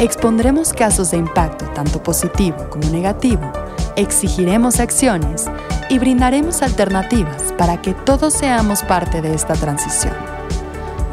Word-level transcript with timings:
Expondremos 0.00 0.72
casos 0.72 1.12
de 1.12 1.18
impacto 1.18 1.66
tanto 1.66 2.02
positivo 2.02 2.56
como 2.68 2.90
negativo, 2.90 3.52
exigiremos 3.94 4.80
acciones 4.80 5.44
y 5.88 6.00
brindaremos 6.00 6.62
alternativas 6.62 7.52
para 7.56 7.80
que 7.80 7.94
todos 7.94 8.34
seamos 8.34 8.82
parte 8.82 9.22
de 9.22 9.34
esta 9.34 9.54
transición. 9.54 10.14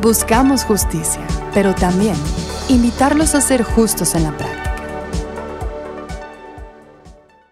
Buscamos 0.01 0.63
justicia, 0.63 1.21
pero 1.53 1.75
también 1.75 2.15
invitarlos 2.69 3.35
a 3.35 3.41
ser 3.41 3.61
justos 3.61 4.15
en 4.15 4.23
la 4.23 4.31
práctica. 4.31 4.60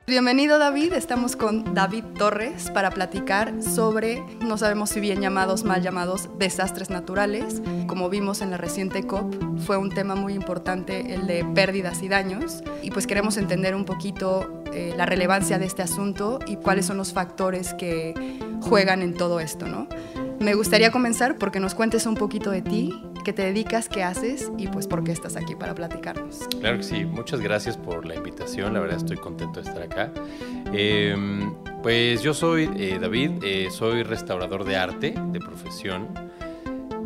Bienvenido 0.10 0.58
David, 0.58 0.94
estamos 0.94 1.36
con 1.36 1.76
David 1.76 2.04
Torres 2.18 2.72
para 2.72 2.90
platicar 2.90 3.62
sobre, 3.62 4.24
no 4.42 4.58
sabemos 4.58 4.90
si 4.90 5.00
bien 5.00 5.22
llamados, 5.22 5.64
mal 5.64 5.84
llamados, 5.84 6.30
desastres 6.40 6.90
naturales. 6.90 7.62
Como 7.86 8.10
vimos 8.10 8.42
en 8.42 8.50
la 8.50 8.58
reciente 8.58 9.06
COP, 9.06 9.60
fue 9.60 9.78
un 9.78 9.90
tema 9.92 10.16
muy 10.16 10.34
importante 10.34 11.14
el 11.14 11.28
de 11.28 11.46
pérdidas 11.54 12.02
y 12.02 12.08
daños 12.08 12.64
y 12.82 12.90
pues 12.90 13.06
queremos 13.06 13.38
entender 13.38 13.76
un 13.76 13.86
poquito 13.86 14.64
eh, 14.74 14.96
la 14.98 15.06
relevancia 15.06 15.60
de 15.60 15.68
este 15.68 15.84
asunto 15.84 16.40
y 16.48 16.56
cuáles 16.56 16.88
son 16.88 16.98
los 16.98 17.14
factores 17.14 17.76
que 17.76 18.40
juegan 18.62 19.04
en 19.04 19.14
todo 19.14 19.40
esto, 19.40 19.68
¿no? 19.68 19.88
Me 20.40 20.56
gustaría 20.56 20.90
comenzar 20.90 21.38
porque 21.38 21.60
nos 21.60 21.76
cuentes 21.76 22.08
un 22.08 22.16
poquito 22.16 22.50
de 22.50 22.64
ti, 22.64 23.04
qué 23.30 23.34
te 23.34 23.44
dedicas, 23.44 23.88
qué 23.88 24.02
haces 24.02 24.52
y 24.58 24.70
pues 24.70 24.88
por 24.88 25.04
qué 25.04 25.12
estás 25.12 25.36
aquí 25.36 25.54
para 25.54 25.76
platicarnos. 25.76 26.48
Claro 26.60 26.78
que 26.78 26.84
sí, 26.84 27.06
muchas 27.06 27.42
gracias 27.42 27.78
por 27.78 28.04
la 28.04 28.16
invitación, 28.16 28.74
la 28.74 28.80
verdad 28.80 28.98
estoy 28.98 29.18
contento 29.18 29.62
de 29.62 29.70
estar 29.70 29.84
acá. 29.84 30.12
Em, 30.74 31.54
pues 31.84 32.24
yo 32.24 32.34
soy 32.34 32.72
eh, 32.76 32.98
David, 33.00 33.34
eh, 33.44 33.68
soy 33.70 34.02
restaurador 34.02 34.66
de 34.66 34.78
arte 34.78 35.14
de 35.32 35.40
profesión 35.40 36.08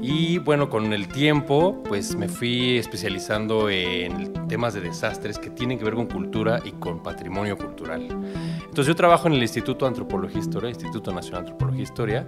y 0.01 0.38
bueno, 0.38 0.69
con 0.69 0.94
el 0.94 1.09
tiempo 1.09 1.83
pues 1.83 2.16
me 2.16 2.29
fui 2.29 2.77
especializando 2.77 3.69
en 3.69 4.47
temas 4.47 4.73
de 4.75 4.79
desastres 4.79 5.38
que 5.38 5.49
tienen 5.49 5.77
que 5.77 5.83
ver 5.83 5.95
con 5.95 6.05
cultura 6.05 6.61
y 6.63 6.71
con 6.71 7.03
patrimonio 7.03 7.57
cultural. 7.57 8.03
Entonces 8.03 8.88
yo 8.88 8.95
trabajo 8.95 9.27
en 9.27 9.33
el 9.33 9.41
Instituto 9.41 9.83
de 9.83 9.89
Antropología 9.89 10.38
e 10.38 10.39
Historia, 10.39 10.69
Instituto 10.69 11.11
Nacional 11.11 11.44
de 11.44 11.51
Antropología 11.51 11.81
e 11.81 11.83
Historia, 11.83 12.27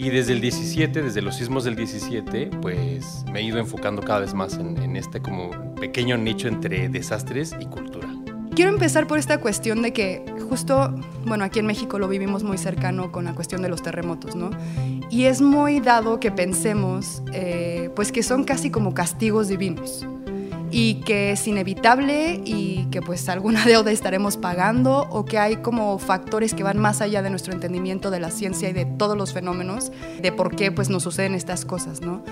y 0.00 0.08
desde 0.08 0.32
el 0.32 0.40
17, 0.40 1.02
desde 1.02 1.20
los 1.20 1.36
sismos 1.36 1.64
del 1.64 1.76
17, 1.76 2.52
pues 2.62 3.22
me 3.30 3.40
he 3.40 3.42
ido 3.42 3.58
enfocando 3.58 4.00
cada 4.00 4.20
vez 4.20 4.32
más 4.32 4.54
en, 4.54 4.80
en 4.82 4.96
este 4.96 5.20
como 5.20 5.50
pequeño 5.74 6.16
nicho 6.16 6.48
entre 6.48 6.88
desastres 6.88 7.54
y 7.60 7.66
cultura. 7.66 8.08
Quiero 8.54 8.70
empezar 8.70 9.06
por 9.06 9.18
esta 9.18 9.38
cuestión 9.38 9.82
de 9.82 9.92
que 9.92 10.24
justo, 10.48 10.94
bueno, 11.26 11.44
aquí 11.44 11.58
en 11.58 11.66
México 11.66 11.98
lo 11.98 12.08
vivimos 12.08 12.44
muy 12.44 12.56
cercano 12.56 13.12
con 13.12 13.26
la 13.26 13.34
cuestión 13.34 13.60
de 13.60 13.68
los 13.68 13.82
terremotos, 13.82 14.36
¿no? 14.36 14.48
Y 15.10 15.24
es 15.24 15.42
muy 15.42 15.80
dado 15.80 16.18
que 16.18 16.30
pensemos, 16.30 17.22
eh, 17.34 17.90
pues 17.94 18.10
que 18.10 18.22
son 18.22 18.44
casi 18.44 18.70
como 18.70 18.94
castigos 18.94 19.48
divinos 19.48 20.06
y 20.70 20.96
que 21.00 21.32
es 21.32 21.46
inevitable 21.46 22.40
y 22.44 22.86
que 22.90 23.02
pues 23.02 23.28
alguna 23.28 23.64
deuda 23.66 23.90
estaremos 23.90 24.36
pagando 24.36 25.06
o 25.10 25.24
que 25.24 25.38
hay 25.38 25.56
como 25.56 25.98
factores 25.98 26.54
que 26.54 26.62
van 26.62 26.78
más 26.78 27.00
allá 27.00 27.22
de 27.22 27.30
nuestro 27.30 27.52
entendimiento 27.52 28.10
de 28.10 28.20
la 28.20 28.30
ciencia 28.30 28.68
y 28.68 28.72
de 28.72 28.84
todos 28.84 29.16
los 29.16 29.32
fenómenos, 29.32 29.92
de 30.20 30.32
por 30.32 30.54
qué 30.54 30.72
pues 30.72 30.90
nos 30.90 31.02
suceden 31.02 31.34
estas 31.34 31.64
cosas, 31.64 32.00
¿no? 32.00 32.22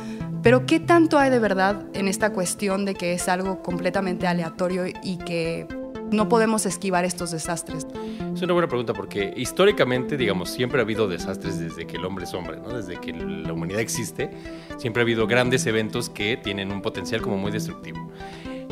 Pero 0.43 0.67
¿qué 0.67 0.81
tanto 0.81 1.19
hay 1.19 1.31
de 1.31 1.39
verdad 1.39 1.85
en 1.95 2.09
esta 2.09 2.33
cuestión 2.33 2.85
de 2.85 2.95
que 2.95 3.13
es 3.13 3.29
algo 3.29 3.63
completamente 3.63 4.27
aleatorio 4.27 4.85
y 4.87 5.19
que 5.19 5.67
no 6.11 6.29
podemos 6.29 6.67
esquivar 6.67 7.05
estos 7.05 7.31
desastres? 7.31 7.87
Es 8.35 8.43
una 8.43 8.53
buena 8.53 8.69
pregunta 8.69 8.93
porque 8.93 9.33
históricamente, 9.37 10.17
digamos, 10.17 10.51
siempre 10.51 10.81
ha 10.81 10.85
habido 10.85 11.09
desastres 11.09 11.59
desde 11.59 11.87
que 11.87 11.97
el 11.97 12.05
hombre 12.05 12.25
es 12.25 12.35
hombre, 12.35 12.59
¿no? 12.59 12.69
Desde 12.69 13.01
que 13.01 13.13
la 13.13 13.53
humanidad 13.53 13.81
existe, 13.81 14.31
siempre 14.79 15.03
ha 15.03 15.05
habido 15.05 15.27
grandes 15.27 15.67
eventos 15.67 16.09
que 16.09 16.37
tienen 16.37 16.73
un 16.73 16.83
potencial 16.83 17.21
como 17.21 17.37
muy 17.37 17.51
destructivo. 17.51 18.11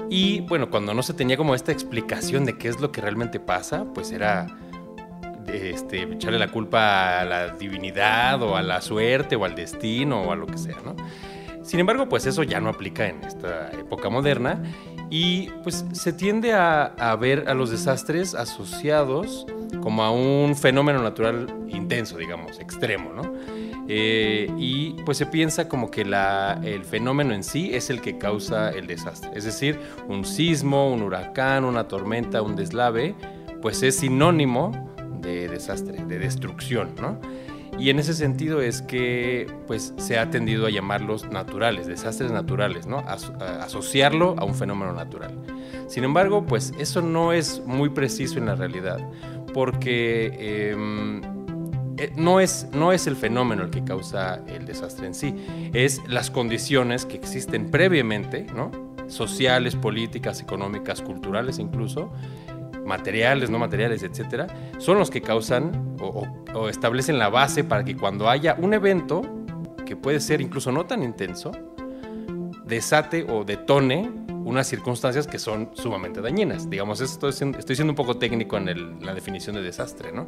Y 0.09 0.41
bueno, 0.43 0.71
cuando 0.71 0.95
no 0.95 1.03
se 1.03 1.15
tenía 1.15 1.37
como 1.37 1.55
esta 1.55 1.73
explicación 1.73 2.45
de 2.45 2.57
qué 2.59 2.69
es 2.69 2.81
lo 2.81 2.93
que 2.93 3.01
realmente 3.01 3.41
pasa, 3.41 3.85
pues 3.93 4.13
era 4.13 4.47
este, 5.49 6.03
echarle 6.03 6.39
la 6.39 6.49
culpa 6.49 7.21
a 7.21 7.25
la 7.25 7.49
divinidad 7.49 8.41
o 8.43 8.57
a 8.57 8.63
la 8.63 8.81
suerte 8.81 9.37
o 9.37 9.45
al 9.45 9.55
destino 9.55 10.23
o 10.23 10.33
a 10.33 10.37
lo 10.37 10.47
que 10.47 10.59
sea, 10.59 10.77
¿no? 10.85 10.95
Sin 11.63 11.81
embargo, 11.81 12.09
pues 12.09 12.27
eso 12.27 12.45
ya 12.45 12.61
no 12.61 12.69
aplica 12.69 13.09
en 13.09 13.25
esta 13.25 13.71
época 13.73 14.09
moderna 14.09 14.63
y 15.11 15.49
pues 15.63 15.85
se 15.93 16.13
tiende 16.13 16.53
a, 16.53 17.17
ver 17.21 17.49
a 17.49 17.55
los 17.55 17.71
desastres 17.71 18.35
asociados 18.35 19.47
como 19.81 20.03
a 20.03 20.11
un 20.11 20.57
fenómeno 20.57 21.03
natural 21.03 21.47
intenso, 21.69 22.17
digamos, 22.19 22.59
extremo, 22.59 23.13
¿no? 23.13 23.35
Eh, 23.89 24.51
y 24.59 24.95
pues 25.05 25.17
se 25.19 25.27
piensa 25.27 25.69
como 25.69 25.91
que 25.91 26.05
la, 26.05 26.61
el 26.65 26.85
fenómeno 26.85 27.35
en 27.35 27.45
sí 27.45 27.73
es 27.73 27.89
el 27.89 28.01
que 28.01 28.19
causa 28.19 28.71
el 28.71 28.89
desastre. 28.89 29.31
Es 29.35 29.45
decir, 29.45 29.79
un 30.09 30.25
sismo, 30.25 30.93
un 30.93 31.03
huracán, 31.03 31.65
una 31.65 31.87
tormenta, 31.87 32.43
un 32.43 32.57
deslave, 32.57 33.15
pues 33.63 33.83
es 33.85 33.97
sinónimo 33.97 34.93
de 35.21 35.49
desastre, 35.49 36.05
de 36.05 36.19
destrucción, 36.19 36.91
¿no? 37.01 37.21
Y 37.79 37.91
en 37.91 37.99
ese 37.99 38.15
sentido 38.15 38.61
es 38.61 38.83
que 38.83 39.47
pues, 39.67 39.93
se 39.99 40.19
ha 40.19 40.31
tendido 40.31 40.67
a 40.67 40.71
llamarlos 40.71 41.29
naturales, 41.29 41.87
desastres 41.87 42.33
naturales, 42.33 42.87
¿no? 42.87 42.99
asociarlo 42.99 44.35
a 44.39 44.45
un 44.45 44.55
fenómeno 44.55 44.93
natural. 44.93 45.35
Sin 45.87 46.05
embargo, 46.05 46.47
pues 46.47 46.73
eso 46.79 47.03
no 47.03 47.33
es 47.33 47.63
muy 47.67 47.91
preciso 47.91 48.39
en 48.39 48.47
la 48.47 48.55
realidad, 48.55 48.99
porque 49.53 50.71
em, 50.71 51.23
eh, 51.99 52.13
no, 52.17 52.41
es, 52.41 52.69
no 52.73 52.93
es 52.93 53.07
el 53.07 53.17
fenómeno 53.17 53.63
el 53.63 53.71
que 53.71 53.85
causa 53.85 54.43
el 54.49 54.67
desastre 54.67 55.07
en 55.07 55.15
sí, 55.15 55.35
es 55.73 56.01
las 56.09 56.31
condiciones 56.31 57.05
que 57.05 57.17
existen 57.17 57.71
previamente, 57.71 58.47
¿no? 58.55 58.71
sociales, 59.09 59.77
políticas, 59.77 60.41
económicas, 60.41 61.01
culturales 61.01 61.59
incluso, 61.59 62.11
materiales, 62.87 63.51
no 63.51 63.59
materiales, 63.59 64.03
etcétera, 64.03 64.47
son 64.79 64.99
los 64.99 65.11
que 65.11 65.21
causan 65.21 65.97
o, 66.01 66.69
establecen 66.69 67.19
la 67.19 67.29
base 67.29 67.65
para 67.65 67.85
que 67.85 67.97
cuando 67.97 68.31
haya 68.31 68.57
un 68.59 68.73
evento, 68.73 69.23
que 69.85 69.97
puede 69.97 70.21
ser 70.21 70.41
incluso 70.41 70.73
no 70.73 70.87
tan 70.87 71.03
intenso, 71.03 71.53
desate 72.65 73.27
o 73.29 73.45
detone 73.45 74.11
unas 74.47 74.69
circunstancias 74.69 75.27
que 75.27 75.41
son 75.41 75.71
sumamente 75.75 76.21
dañinas. 76.21 76.71
Digamos, 76.71 77.01
estoy 77.01 77.33
siendo, 77.33 77.59
estoy 77.59 77.75
siendo 77.75 77.93
un 77.93 77.97
poco 77.97 78.17
técnico 78.17 78.57
en 78.57 79.05
la 79.05 79.13
definición 79.13 79.57
de 79.57 79.63
desastre, 79.63 80.13
¿no? 80.13 80.25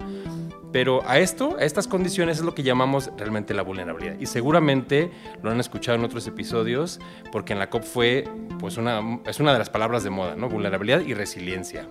Pero 0.72 1.08
a 1.08 1.18
esto, 1.18 1.56
a 1.56 1.62
estas 1.62 1.86
condiciones 1.86 2.38
es 2.38 2.44
lo 2.44 2.52
que 2.52 2.64
llamamos 2.64 3.10
realmente 3.16 3.54
la 3.54 3.62
vulnerabilidad. 3.62 4.18
Y 4.18 4.26
seguramente 4.26 5.12
lo 5.40 5.50
han 5.52 5.60
escuchado 5.60 5.96
en 5.96 6.04
otros 6.04 6.26
episodios, 6.26 7.00
porque 7.30 7.52
en 7.52 7.60
la 7.60 7.70
COP 7.70 7.84
fue, 7.84 8.24
pues, 8.58 8.76
una, 8.76 9.20
es 9.24 9.38
una 9.38 9.52
de 9.52 9.60
las 9.60 9.70
palabras 9.70 10.02
de 10.02 10.10
moda, 10.10 10.34
¿no? 10.34 10.48
Vulnerabilidad 10.48 11.00
y 11.00 11.14
resiliencia. 11.14 11.88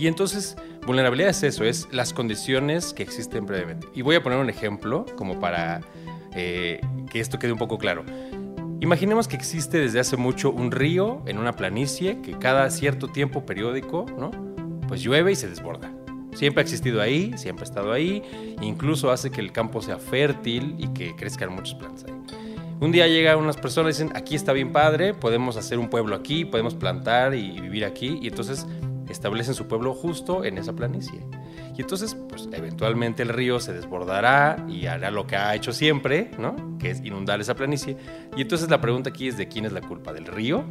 Y 0.00 0.06
entonces, 0.06 0.56
vulnerabilidad 0.86 1.28
es 1.28 1.42
eso, 1.42 1.62
es 1.62 1.86
las 1.92 2.14
condiciones 2.14 2.94
que 2.94 3.02
existen 3.02 3.44
previamente. 3.44 3.86
Y 3.94 4.00
voy 4.00 4.16
a 4.16 4.22
poner 4.22 4.38
un 4.38 4.48
ejemplo 4.48 5.04
como 5.14 5.38
para 5.38 5.82
eh, 6.34 6.80
que 7.10 7.20
esto 7.20 7.38
quede 7.38 7.52
un 7.52 7.58
poco 7.58 7.76
claro. 7.76 8.02
Imaginemos 8.80 9.28
que 9.28 9.36
existe 9.36 9.76
desde 9.76 10.00
hace 10.00 10.16
mucho 10.16 10.52
un 10.52 10.70
río 10.70 11.22
en 11.26 11.36
una 11.36 11.52
planicie 11.52 12.22
que 12.22 12.32
cada 12.38 12.70
cierto 12.70 13.08
tiempo 13.08 13.44
periódico, 13.44 14.06
¿no? 14.18 14.30
Pues 14.88 15.02
llueve 15.02 15.32
y 15.32 15.36
se 15.36 15.50
desborda. 15.50 15.92
Siempre 16.32 16.62
ha 16.62 16.64
existido 16.64 17.02
ahí, 17.02 17.34
siempre 17.36 17.64
ha 17.64 17.68
estado 17.68 17.92
ahí, 17.92 18.22
incluso 18.62 19.10
hace 19.10 19.30
que 19.30 19.42
el 19.42 19.52
campo 19.52 19.82
sea 19.82 19.98
fértil 19.98 20.76
y 20.78 20.88
que 20.94 21.14
crezcan 21.14 21.52
muchas 21.52 21.74
plantas 21.74 22.04
ahí. 22.04 22.14
Un 22.80 22.90
día 22.90 23.06
llegan 23.06 23.36
unas 23.36 23.58
personas 23.58 24.00
y 24.00 24.02
dicen, 24.02 24.16
aquí 24.16 24.34
está 24.34 24.54
bien 24.54 24.72
padre, 24.72 25.12
podemos 25.12 25.58
hacer 25.58 25.78
un 25.78 25.90
pueblo 25.90 26.16
aquí, 26.16 26.46
podemos 26.46 26.74
plantar 26.74 27.34
y 27.34 27.60
vivir 27.60 27.84
aquí, 27.84 28.18
y 28.22 28.28
entonces 28.28 28.66
establecen 29.12 29.54
su 29.54 29.66
pueblo 29.66 29.94
justo 29.94 30.44
en 30.44 30.58
esa 30.58 30.72
planicie. 30.72 31.20
Y 31.76 31.82
entonces, 31.82 32.16
pues 32.28 32.48
eventualmente 32.52 33.22
el 33.22 33.30
río 33.30 33.60
se 33.60 33.72
desbordará 33.72 34.64
y 34.68 34.86
hará 34.86 35.10
lo 35.10 35.26
que 35.26 35.36
ha 35.36 35.54
hecho 35.54 35.72
siempre, 35.72 36.30
¿no? 36.38 36.78
Que 36.78 36.90
es 36.90 37.04
inundar 37.04 37.40
esa 37.40 37.54
planicie. 37.54 37.96
Y 38.36 38.42
entonces 38.42 38.70
la 38.70 38.80
pregunta 38.80 39.10
aquí 39.10 39.28
es 39.28 39.36
de 39.36 39.48
quién 39.48 39.64
es 39.64 39.72
la 39.72 39.80
culpa, 39.80 40.12
del 40.12 40.26
río 40.26 40.64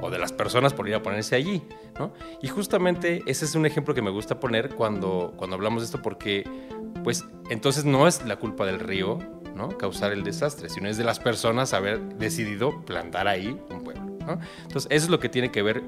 o 0.00 0.10
de 0.10 0.18
las 0.18 0.32
personas 0.32 0.74
por 0.74 0.88
ir 0.88 0.94
a 0.94 1.02
ponerse 1.02 1.34
allí, 1.34 1.62
¿no? 1.98 2.12
Y 2.42 2.48
justamente 2.48 3.22
ese 3.26 3.44
es 3.44 3.54
un 3.54 3.66
ejemplo 3.66 3.94
que 3.94 4.02
me 4.02 4.10
gusta 4.10 4.38
poner 4.40 4.74
cuando, 4.74 5.34
cuando 5.36 5.56
hablamos 5.56 5.82
de 5.82 5.86
esto 5.86 6.02
porque, 6.02 6.48
pues, 7.04 7.24
entonces 7.50 7.84
no 7.84 8.06
es 8.06 8.24
la 8.24 8.36
culpa 8.36 8.64
del 8.64 8.80
río, 8.80 9.18
¿no? 9.54 9.76
Causar 9.76 10.12
el 10.12 10.22
desastre, 10.22 10.68
sino 10.68 10.88
es 10.88 10.96
de 10.96 11.04
las 11.04 11.18
personas 11.18 11.74
haber 11.74 12.00
decidido 12.16 12.80
plantar 12.84 13.28
ahí 13.28 13.58
un 13.70 13.82
pueblo. 13.82 14.18
Entonces, 14.62 14.86
eso 14.90 15.06
es 15.06 15.10
lo 15.10 15.20
que 15.20 15.28
tiene 15.28 15.50
que 15.50 15.62
ver 15.62 15.82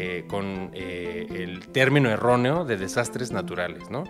eh, 0.00 0.26
con 0.28 0.70
eh, 0.74 1.26
el 1.28 1.70
término 1.70 2.08
erróneo 2.08 2.64
de 2.64 2.76
desastres 2.76 3.32
naturales, 3.32 3.90
¿no? 3.90 4.04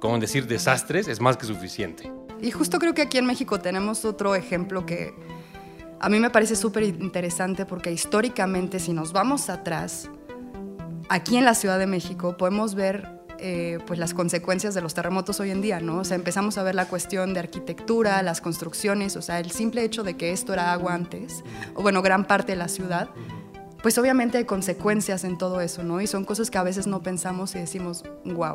Como 0.00 0.18
decir 0.18 0.48
desastres 0.48 1.06
es 1.06 1.20
más 1.20 1.36
que 1.36 1.46
suficiente. 1.46 2.12
Y 2.40 2.50
justo 2.50 2.80
creo 2.80 2.92
que 2.92 3.02
aquí 3.02 3.18
en 3.18 3.26
México 3.26 3.60
tenemos 3.60 4.04
otro 4.04 4.34
ejemplo 4.34 4.84
que 4.84 5.14
a 6.00 6.08
mí 6.08 6.18
me 6.18 6.30
parece 6.30 6.56
súper 6.56 6.82
interesante 6.82 7.66
porque 7.66 7.92
históricamente 7.92 8.80
si 8.80 8.92
nos 8.92 9.12
vamos 9.12 9.48
atrás, 9.48 10.10
aquí 11.08 11.36
en 11.36 11.44
la 11.44 11.54
Ciudad 11.54 11.78
de 11.78 11.86
México 11.86 12.36
podemos 12.36 12.74
ver 12.74 13.08
eh, 13.38 13.78
pues 13.86 14.00
las 14.00 14.14
consecuencias 14.14 14.74
de 14.74 14.80
los 14.80 14.92
terremotos 14.92 15.38
hoy 15.38 15.52
en 15.52 15.62
día, 15.62 15.78
¿no? 15.78 15.98
O 15.98 16.04
sea, 16.04 16.16
empezamos 16.16 16.58
a 16.58 16.64
ver 16.64 16.74
la 16.74 16.86
cuestión 16.86 17.32
de 17.32 17.38
arquitectura, 17.38 18.20
las 18.24 18.40
construcciones, 18.40 19.14
o 19.14 19.22
sea, 19.22 19.38
el 19.38 19.52
simple 19.52 19.84
hecho 19.84 20.02
de 20.02 20.16
que 20.16 20.32
esto 20.32 20.52
era 20.52 20.72
agua 20.72 20.94
antes, 20.94 21.44
o 21.74 21.82
bueno, 21.82 22.02
gran 22.02 22.24
parte 22.24 22.52
de 22.52 22.56
la 22.56 22.66
ciudad, 22.66 23.10
pues 23.82 23.98
obviamente 23.98 24.38
hay 24.38 24.44
consecuencias 24.44 25.24
en 25.24 25.36
todo 25.36 25.60
eso, 25.60 25.82
¿no? 25.82 26.00
Y 26.00 26.06
son 26.06 26.24
cosas 26.24 26.50
que 26.50 26.58
a 26.58 26.62
veces 26.62 26.86
no 26.86 27.02
pensamos 27.02 27.54
y 27.56 27.58
decimos, 27.58 28.04
wow. 28.24 28.54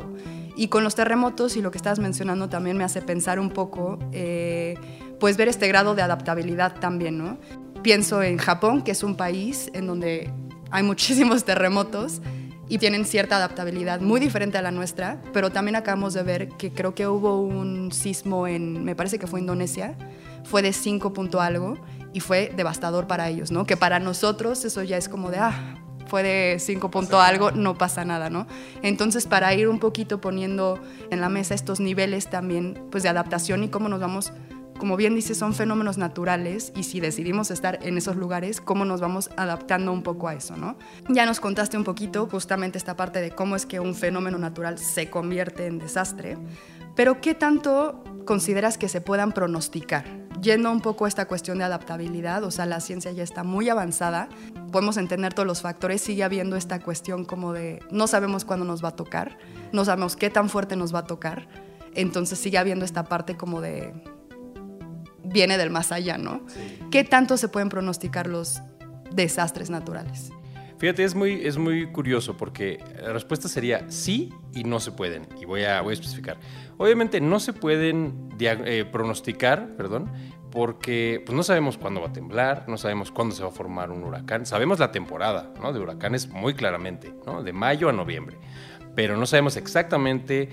Y 0.56 0.68
con 0.68 0.82
los 0.84 0.94
terremotos 0.94 1.56
y 1.56 1.62
lo 1.62 1.70
que 1.70 1.76
estabas 1.76 1.98
mencionando 1.98 2.48
también 2.48 2.78
me 2.78 2.84
hace 2.84 3.02
pensar 3.02 3.38
un 3.38 3.50
poco, 3.50 3.98
eh, 4.12 4.76
pues 5.20 5.36
ver 5.36 5.48
este 5.48 5.68
grado 5.68 5.94
de 5.94 6.02
adaptabilidad 6.02 6.80
también, 6.80 7.18
¿no? 7.18 7.38
Pienso 7.82 8.22
en 8.22 8.38
Japón, 8.38 8.82
que 8.82 8.92
es 8.92 9.02
un 9.02 9.16
país 9.16 9.70
en 9.74 9.86
donde 9.86 10.32
hay 10.70 10.82
muchísimos 10.84 11.44
terremotos 11.44 12.22
y 12.70 12.78
tienen 12.78 13.04
cierta 13.04 13.36
adaptabilidad 13.36 14.00
muy 14.00 14.20
diferente 14.20 14.56
a 14.58 14.62
la 14.62 14.70
nuestra, 14.70 15.20
pero 15.32 15.50
también 15.50 15.76
acabamos 15.76 16.14
de 16.14 16.22
ver 16.22 16.48
que 16.48 16.70
creo 16.72 16.94
que 16.94 17.06
hubo 17.06 17.40
un 17.40 17.92
sismo 17.92 18.46
en, 18.46 18.84
me 18.84 18.94
parece 18.94 19.18
que 19.18 19.26
fue 19.26 19.40
Indonesia, 19.40 19.96
fue 20.44 20.62
de 20.62 20.72
5 20.72 21.12
punto 21.12 21.40
algo 21.40 21.78
y 22.12 22.20
fue 22.20 22.52
devastador 22.56 23.06
para 23.06 23.28
ellos, 23.28 23.50
¿no? 23.50 23.66
Que 23.66 23.76
para 23.76 23.98
nosotros 24.00 24.64
eso 24.64 24.82
ya 24.82 24.96
es 24.96 25.08
como 25.08 25.30
de, 25.30 25.38
ah, 25.38 25.76
fue 26.06 26.22
de 26.22 26.58
5 26.58 26.90
punto 26.90 27.20
algo, 27.20 27.50
no 27.50 27.76
pasa 27.76 28.04
nada, 28.04 28.30
¿no? 28.30 28.46
Entonces, 28.82 29.26
para 29.26 29.52
ir 29.54 29.68
un 29.68 29.78
poquito 29.78 30.20
poniendo 30.20 30.80
en 31.10 31.20
la 31.20 31.28
mesa 31.28 31.54
estos 31.54 31.80
niveles 31.80 32.28
también, 32.30 32.82
pues 32.90 33.02
de 33.02 33.10
adaptación 33.10 33.62
y 33.62 33.68
cómo 33.68 33.88
nos 33.88 34.00
vamos 34.00 34.32
como 34.78 34.96
bien 34.96 35.14
dice, 35.14 35.34
son 35.34 35.54
fenómenos 35.54 35.98
naturales 35.98 36.72
y 36.74 36.84
si 36.84 37.00
decidimos 37.00 37.50
estar 37.50 37.80
en 37.82 37.98
esos 37.98 38.16
lugares, 38.16 38.60
cómo 38.60 38.84
nos 38.84 39.00
vamos 39.00 39.28
adaptando 39.36 39.92
un 39.92 40.02
poco 40.02 40.28
a 40.28 40.34
eso, 40.34 40.56
¿no? 40.56 40.78
Ya 41.08 41.26
nos 41.26 41.40
contaste 41.40 41.76
un 41.76 41.84
poquito 41.84 42.28
justamente 42.30 42.78
esta 42.78 42.96
parte 42.96 43.20
de 43.20 43.32
cómo 43.32 43.56
es 43.56 43.66
que 43.66 43.80
un 43.80 43.94
fenómeno 43.94 44.38
natural 44.38 44.78
se 44.78 45.10
convierte 45.10 45.66
en 45.66 45.78
desastre, 45.78 46.38
pero 46.94 47.20
¿qué 47.20 47.34
tanto 47.34 48.02
consideras 48.24 48.78
que 48.78 48.88
se 48.88 49.00
puedan 49.00 49.32
pronosticar? 49.32 50.27
Yendo 50.40 50.70
un 50.70 50.80
poco 50.80 51.04
a 51.04 51.08
esta 51.08 51.26
cuestión 51.26 51.58
de 51.58 51.64
adaptabilidad, 51.64 52.44
o 52.44 52.50
sea, 52.50 52.66
la 52.66 52.80
ciencia 52.80 53.10
ya 53.12 53.22
está 53.22 53.42
muy 53.42 53.68
avanzada, 53.68 54.28
podemos 54.70 54.96
entender 54.96 55.34
todos 55.34 55.46
los 55.46 55.62
factores, 55.62 56.00
sigue 56.00 56.22
habiendo 56.22 56.56
esta 56.56 56.80
cuestión 56.80 57.24
como 57.24 57.52
de 57.52 57.80
no 57.90 58.06
sabemos 58.06 58.44
cuándo 58.44 58.64
nos 58.64 58.84
va 58.84 58.90
a 58.90 58.96
tocar, 58.96 59.38
no 59.72 59.84
sabemos 59.84 60.16
qué 60.16 60.30
tan 60.30 60.48
fuerte 60.48 60.76
nos 60.76 60.94
va 60.94 61.00
a 61.00 61.04
tocar, 61.06 61.48
entonces 61.94 62.38
sigue 62.38 62.58
habiendo 62.58 62.84
esta 62.84 63.04
parte 63.04 63.36
como 63.36 63.60
de 63.60 63.92
viene 65.24 65.58
del 65.58 65.70
más 65.70 65.92
allá, 65.92 66.18
¿no? 66.18 66.42
¿Qué 66.90 67.04
tanto 67.04 67.36
se 67.36 67.48
pueden 67.48 67.68
pronosticar 67.68 68.26
los 68.26 68.60
desastres 69.10 69.70
naturales? 69.70 70.30
Fíjate, 70.78 71.02
es 71.02 71.14
muy, 71.14 71.44
es 71.44 71.58
muy 71.58 71.86
curioso 71.90 72.36
porque 72.36 72.78
la 73.02 73.12
respuesta 73.12 73.48
sería 73.48 73.90
sí 73.90 74.32
y 74.54 74.62
no 74.62 74.78
se 74.78 74.92
pueden. 74.92 75.26
Y 75.40 75.44
voy 75.44 75.64
a, 75.64 75.80
voy 75.80 75.90
a 75.90 75.94
especificar. 75.94 76.38
Obviamente 76.76 77.20
no 77.20 77.40
se 77.40 77.52
pueden 77.52 78.30
eh, 78.38 78.84
pronosticar, 78.90 79.74
perdón, 79.76 80.08
porque 80.52 81.20
pues, 81.26 81.36
no 81.36 81.42
sabemos 81.42 81.78
cuándo 81.78 82.00
va 82.00 82.08
a 82.08 82.12
temblar, 82.12 82.64
no 82.68 82.78
sabemos 82.78 83.10
cuándo 83.10 83.34
se 83.34 83.42
va 83.42 83.48
a 83.48 83.52
formar 83.52 83.90
un 83.90 84.04
huracán. 84.04 84.46
Sabemos 84.46 84.78
la 84.78 84.92
temporada 84.92 85.52
¿no? 85.60 85.72
de 85.72 85.80
huracanes 85.80 86.28
muy 86.28 86.54
claramente, 86.54 87.12
¿no? 87.26 87.42
de 87.42 87.52
mayo 87.52 87.88
a 87.88 87.92
noviembre, 87.92 88.36
pero 88.94 89.16
no 89.16 89.26
sabemos 89.26 89.56
exactamente 89.56 90.48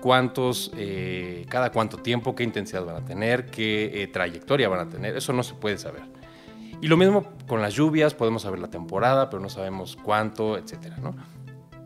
cuántos, 0.00 0.72
eh, 0.76 1.46
cada 1.48 1.70
cuánto 1.70 1.98
tiempo, 1.98 2.34
qué 2.34 2.42
intensidad 2.42 2.84
van 2.84 2.96
a 2.96 3.04
tener, 3.04 3.46
qué 3.46 4.02
eh, 4.02 4.08
trayectoria 4.08 4.68
van 4.68 4.80
a 4.80 4.88
tener, 4.88 5.16
eso 5.16 5.32
no 5.32 5.44
se 5.44 5.54
puede 5.54 5.78
saber. 5.78 6.02
Y 6.80 6.88
lo 6.88 6.96
mismo 6.96 7.24
con 7.46 7.60
las 7.60 7.74
lluvias, 7.74 8.14
podemos 8.14 8.42
saber 8.42 8.58
la 8.58 8.70
temporada, 8.70 9.28
pero 9.28 9.42
no 9.42 9.50
sabemos 9.50 9.96
cuánto, 10.02 10.56
etcétera, 10.56 10.96
¿no? 10.98 11.14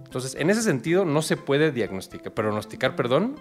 Entonces, 0.05 0.37
en 0.37 0.50
ese 0.50 0.62
sentido, 0.62 1.05
no 1.05 1.23
se 1.23 1.37
puede 1.37 1.73
diagnosticar, 1.73 2.32
pronosticar, 2.32 2.94
perdón, 2.94 3.35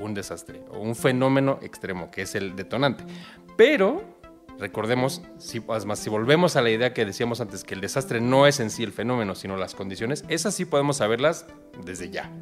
un 0.00 0.14
desastre 0.14 0.64
o 0.70 0.80
un 0.80 0.96
fenómeno 0.96 1.58
extremo, 1.62 2.10
que 2.10 2.22
es 2.22 2.34
el 2.34 2.56
detonante. 2.56 3.04
Pero, 3.56 4.02
recordemos, 4.58 5.22
si, 5.38 5.60
más, 5.60 5.98
si 5.98 6.10
volvemos 6.10 6.56
a 6.56 6.62
la 6.62 6.70
idea 6.70 6.92
que 6.92 7.04
decíamos 7.04 7.40
antes, 7.40 7.62
que 7.62 7.74
el 7.74 7.80
desastre 7.80 8.20
no 8.20 8.48
es 8.48 8.58
en 8.58 8.70
sí 8.70 8.82
el 8.82 8.92
fenómeno, 8.92 9.36
sino 9.36 9.56
las 9.56 9.76
condiciones, 9.76 10.24
esas 10.28 10.54
sí 10.54 10.64
podemos 10.64 10.96
saberlas 10.96 11.46
desde 11.84 12.10
ya. 12.10 12.32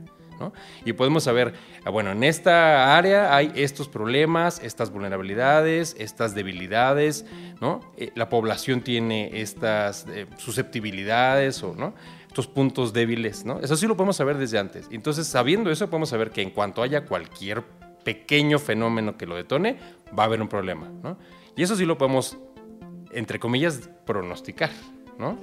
Y 0.84 0.92
podemos 0.92 1.25
saber, 1.25 1.54
ah, 1.84 1.90
bueno, 1.90 2.12
en 2.12 2.25
esta 2.25 2.96
área 2.96 3.34
hay 3.34 3.52
estos 3.54 3.88
problemas, 3.88 4.60
estas 4.62 4.90
vulnerabilidades, 4.90 5.96
estas 5.98 6.34
debilidades, 6.34 7.25
¿no? 7.60 7.81
Eh, 7.96 8.10
la 8.14 8.28
población 8.28 8.82
tiene 8.82 9.40
estas 9.40 10.06
eh, 10.08 10.26
susceptibilidades 10.36 11.62
o, 11.62 11.75
¿no? 11.75 11.94
Estos 12.26 12.46
puntos 12.46 12.92
débiles, 12.92 13.44
¿no? 13.44 13.60
Eso 13.60 13.76
sí 13.76 13.86
lo 13.86 13.96
podemos 13.96 14.16
saber 14.16 14.38
desde 14.38 14.58
antes. 14.58 14.88
Entonces, 14.90 15.26
sabiendo 15.26 15.70
eso, 15.70 15.88
podemos 15.88 16.08
saber 16.08 16.31
que 16.31 16.42
en 16.42 16.50
cuanto 16.50 16.82
haya 16.82 17.04
cualquier 17.04 17.62
pequeño 18.04 18.58
fenómeno 18.58 19.16
que 19.16 19.26
lo 19.26 19.36
detone, 19.36 19.78
va 20.16 20.25
a 20.25 20.26
haber 20.26 20.42
un 20.42 20.48
problema, 20.48 20.90
¿no? 21.02 21.16
Y 21.56 21.62
eso 21.62 21.76
sí 21.76 21.84
lo 21.84 21.96
podemos, 21.96 22.36
entre 23.12 23.38
comillas, 23.38 23.88
pronosticar, 24.04 24.70
¿no? 25.19 25.38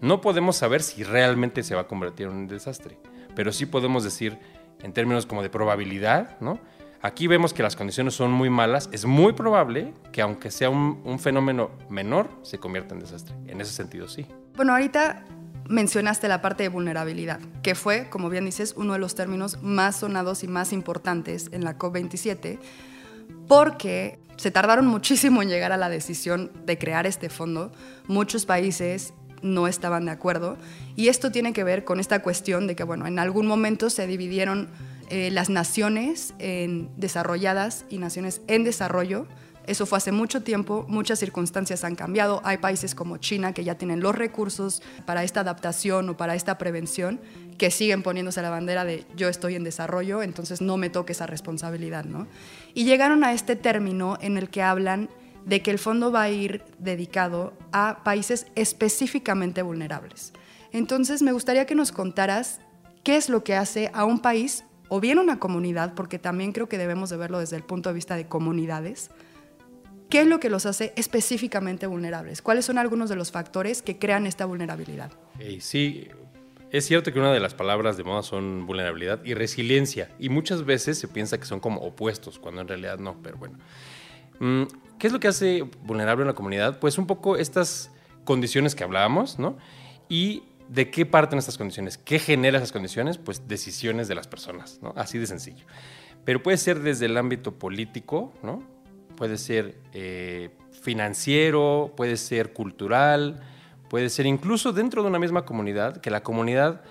No 0.00 0.20
podemos 0.20 0.56
saber 0.56 0.82
si 0.82 1.04
realmente 1.04 1.62
se 1.62 1.76
va 1.76 1.82
a 1.82 1.86
convertir 1.86 2.26
en 2.26 2.32
un 2.32 2.48
desastre 2.48 2.98
pero 3.34 3.52
sí 3.52 3.66
podemos 3.66 4.04
decir 4.04 4.38
en 4.82 4.92
términos 4.92 5.26
como 5.26 5.42
de 5.42 5.50
probabilidad, 5.50 6.38
¿no? 6.40 6.58
Aquí 7.02 7.26
vemos 7.26 7.52
que 7.52 7.64
las 7.64 7.74
condiciones 7.74 8.14
son 8.14 8.30
muy 8.30 8.48
malas, 8.48 8.88
es 8.92 9.06
muy 9.06 9.32
probable 9.32 9.92
que 10.12 10.22
aunque 10.22 10.52
sea 10.52 10.70
un, 10.70 11.18
fenómeno 11.18 11.72
menor, 11.88 12.30
se 12.42 12.58
convierta 12.58 12.94
en 12.94 13.00
desastre. 13.00 13.34
En 13.48 13.60
ese 13.60 13.72
sentido, 13.72 14.06
sí. 14.06 14.24
Bueno, 14.54 14.72
ahorita 14.72 15.24
mencionaste 15.68 16.28
la 16.28 16.40
parte 16.40 16.62
de 16.62 16.68
vulnerabilidad, 16.68 17.40
que 17.62 17.74
fue, 17.74 18.08
como 18.08 18.30
bien 18.30 18.44
dices, 18.44 18.74
uno 18.76 18.92
de 18.92 19.00
los 19.00 19.16
términos 19.16 19.60
más 19.62 19.96
sonados 19.96 20.44
y 20.44 20.48
más 20.48 20.72
importantes 20.72 21.48
en 21.50 21.64
la 21.64 21.76
COP27, 21.76 22.60
porque 23.48 24.20
se 24.36 24.52
tardaron 24.52 24.86
muchísimo 24.86 25.42
en 25.42 25.48
llegar 25.48 25.72
a 25.72 25.76
la 25.76 25.88
decisión 25.88 26.52
de 26.66 26.78
crear 26.78 27.06
este 27.06 27.28
fondo. 27.30 27.72
Muchos 28.06 28.46
países 28.46 29.12
no 29.42 29.68
estaban 29.68 30.06
de 30.06 30.12
acuerdo. 30.12 30.56
Y 30.96 31.08
esto 31.08 31.30
tiene 31.30 31.52
que 31.52 31.64
ver 31.64 31.84
con 31.84 32.00
esta 32.00 32.22
cuestión 32.22 32.66
de 32.66 32.76
que, 32.76 32.84
bueno, 32.84 33.06
en 33.06 33.18
algún 33.18 33.46
momento 33.46 33.90
se 33.90 34.06
dividieron 34.06 34.68
eh, 35.10 35.30
las 35.30 35.50
naciones 35.50 36.34
en 36.38 36.88
desarrolladas 36.96 37.84
y 37.90 37.98
naciones 37.98 38.40
en 38.46 38.64
desarrollo. 38.64 39.26
Eso 39.66 39.86
fue 39.86 39.98
hace 39.98 40.10
mucho 40.10 40.42
tiempo, 40.42 40.86
muchas 40.88 41.18
circunstancias 41.18 41.84
han 41.84 41.94
cambiado. 41.94 42.40
Hay 42.44 42.58
países 42.58 42.94
como 42.94 43.18
China 43.18 43.52
que 43.52 43.62
ya 43.62 43.76
tienen 43.76 44.00
los 44.00 44.14
recursos 44.14 44.82
para 45.06 45.22
esta 45.22 45.40
adaptación 45.40 46.08
o 46.08 46.16
para 46.16 46.34
esta 46.34 46.58
prevención, 46.58 47.20
que 47.58 47.70
siguen 47.70 48.02
poniéndose 48.02 48.42
la 48.42 48.50
bandera 48.50 48.84
de 48.84 49.04
yo 49.14 49.28
estoy 49.28 49.54
en 49.54 49.62
desarrollo, 49.62 50.22
entonces 50.22 50.60
no 50.60 50.78
me 50.78 50.90
toque 50.90 51.12
esa 51.12 51.26
responsabilidad. 51.26 52.04
¿no? 52.04 52.26
Y 52.74 52.84
llegaron 52.84 53.22
a 53.22 53.32
este 53.32 53.54
término 53.54 54.18
en 54.20 54.36
el 54.36 54.48
que 54.48 54.62
hablan 54.62 55.08
de 55.44 55.62
que 55.62 55.70
el 55.70 55.78
fondo 55.78 56.12
va 56.12 56.22
a 56.22 56.30
ir 56.30 56.62
dedicado 56.78 57.52
a 57.72 58.02
países 58.04 58.46
específicamente 58.54 59.62
vulnerables. 59.62 60.32
Entonces, 60.72 61.22
me 61.22 61.32
gustaría 61.32 61.66
que 61.66 61.74
nos 61.74 61.92
contaras 61.92 62.60
qué 63.02 63.16
es 63.16 63.28
lo 63.28 63.44
que 63.44 63.54
hace 63.54 63.90
a 63.92 64.04
un 64.04 64.20
país 64.20 64.64
o 64.88 65.00
bien 65.00 65.18
una 65.18 65.38
comunidad, 65.38 65.94
porque 65.94 66.18
también 66.18 66.52
creo 66.52 66.68
que 66.68 66.78
debemos 66.78 67.10
de 67.10 67.16
verlo 67.16 67.38
desde 67.38 67.56
el 67.56 67.62
punto 67.62 67.88
de 67.88 67.94
vista 67.94 68.14
de 68.14 68.26
comunidades, 68.26 69.10
qué 70.10 70.20
es 70.20 70.26
lo 70.26 70.38
que 70.38 70.50
los 70.50 70.66
hace 70.66 70.92
específicamente 70.96 71.86
vulnerables, 71.86 72.42
cuáles 72.42 72.66
son 72.66 72.76
algunos 72.76 73.08
de 73.08 73.16
los 73.16 73.32
factores 73.32 73.80
que 73.80 73.98
crean 73.98 74.26
esta 74.26 74.44
vulnerabilidad. 74.44 75.10
sí, 75.60 76.08
es 76.70 76.84
cierto 76.84 77.12
que 77.12 77.18
una 77.18 77.32
de 77.32 77.40
las 77.40 77.54
palabras 77.54 77.96
de 77.96 78.04
moda 78.04 78.22
son 78.22 78.66
vulnerabilidad 78.66 79.24
y 79.24 79.32
resiliencia, 79.32 80.10
y 80.18 80.28
muchas 80.28 80.66
veces 80.66 80.98
se 80.98 81.08
piensa 81.08 81.38
que 81.38 81.46
son 81.46 81.60
como 81.60 81.80
opuestos, 81.80 82.38
cuando 82.38 82.60
en 82.60 82.68
realidad 82.68 82.98
no, 82.98 83.16
pero 83.22 83.38
bueno. 83.38 83.58
¿Qué 85.02 85.08
es 85.08 85.12
lo 85.12 85.18
que 85.18 85.26
hace 85.26 85.64
vulnerable 85.82 86.22
a 86.22 86.26
una 86.26 86.34
comunidad? 86.36 86.78
Pues 86.78 86.96
un 86.96 87.08
poco 87.08 87.36
estas 87.36 87.90
condiciones 88.22 88.76
que 88.76 88.84
hablábamos, 88.84 89.36
¿no? 89.36 89.56
Y 90.08 90.44
de 90.68 90.92
qué 90.92 91.04
parten 91.04 91.40
estas 91.40 91.58
condiciones, 91.58 91.98
qué 91.98 92.20
genera 92.20 92.58
esas 92.58 92.70
condiciones, 92.70 93.18
pues 93.18 93.48
decisiones 93.48 94.06
de 94.06 94.14
las 94.14 94.28
personas, 94.28 94.78
¿no? 94.80 94.94
Así 94.96 95.18
de 95.18 95.26
sencillo. 95.26 95.66
Pero 96.24 96.40
puede 96.40 96.56
ser 96.56 96.78
desde 96.82 97.06
el 97.06 97.16
ámbito 97.16 97.58
político, 97.58 98.32
¿no? 98.44 98.62
Puede 99.16 99.38
ser 99.38 99.74
eh, 99.92 100.50
financiero, 100.70 101.92
puede 101.96 102.16
ser 102.16 102.52
cultural, 102.52 103.40
puede 103.90 104.08
ser 104.08 104.26
incluso 104.26 104.72
dentro 104.72 105.02
de 105.02 105.08
una 105.08 105.18
misma 105.18 105.44
comunidad, 105.44 105.96
que 105.96 106.10
la 106.10 106.22
comunidad 106.22 106.82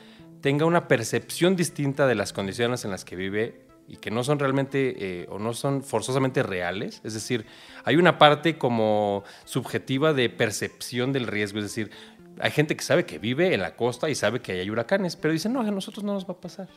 tenga 0.42 0.66
una 0.66 0.90
percepción 0.90 1.56
distinta 1.56 2.08
de 2.08 2.16
las 2.16 2.34
condiciones 2.34 2.84
en 2.84 2.92
las 2.92 3.06
que 3.06 3.16
vive 3.16 3.71
y 3.88 3.98
que 3.98 4.12
no 4.12 4.24
son 4.24 4.40
realmente 4.40 4.96
eh, 4.98 5.28
o 5.30 5.40
no 5.40 5.54
son 5.54 5.84
forzosamente 5.84 6.44
reales. 6.44 7.02
Es 7.04 7.14
decir, 7.14 7.46
hay 7.84 7.98
una 7.98 8.18
parte 8.18 8.58
como 8.58 9.24
subjetiva 9.46 10.14
de 10.14 10.30
percepción 10.30 11.12
del 11.14 11.28
riesgo, 11.28 11.60
es 11.60 11.66
decir, 11.66 11.92
Hay 12.40 12.52
gente 12.52 12.76
que 12.76 12.84
sabe 12.84 13.06
que 13.06 13.20
vive 13.20 13.54
en 13.54 13.62
la 13.62 13.76
costa 13.76 14.10
y 14.10 14.16
sabe 14.16 14.40
que 14.40 14.54
hay 14.54 14.70
huracanes, 14.70 15.16
pero 15.16 15.34
dicen, 15.34 15.54
no, 15.54 15.60
a 15.60 15.70
nosotros 15.70 16.04
no 16.04 16.14
nos 16.14 16.26
va 16.26 16.34
a 16.34 16.42
pasar. 16.42 16.70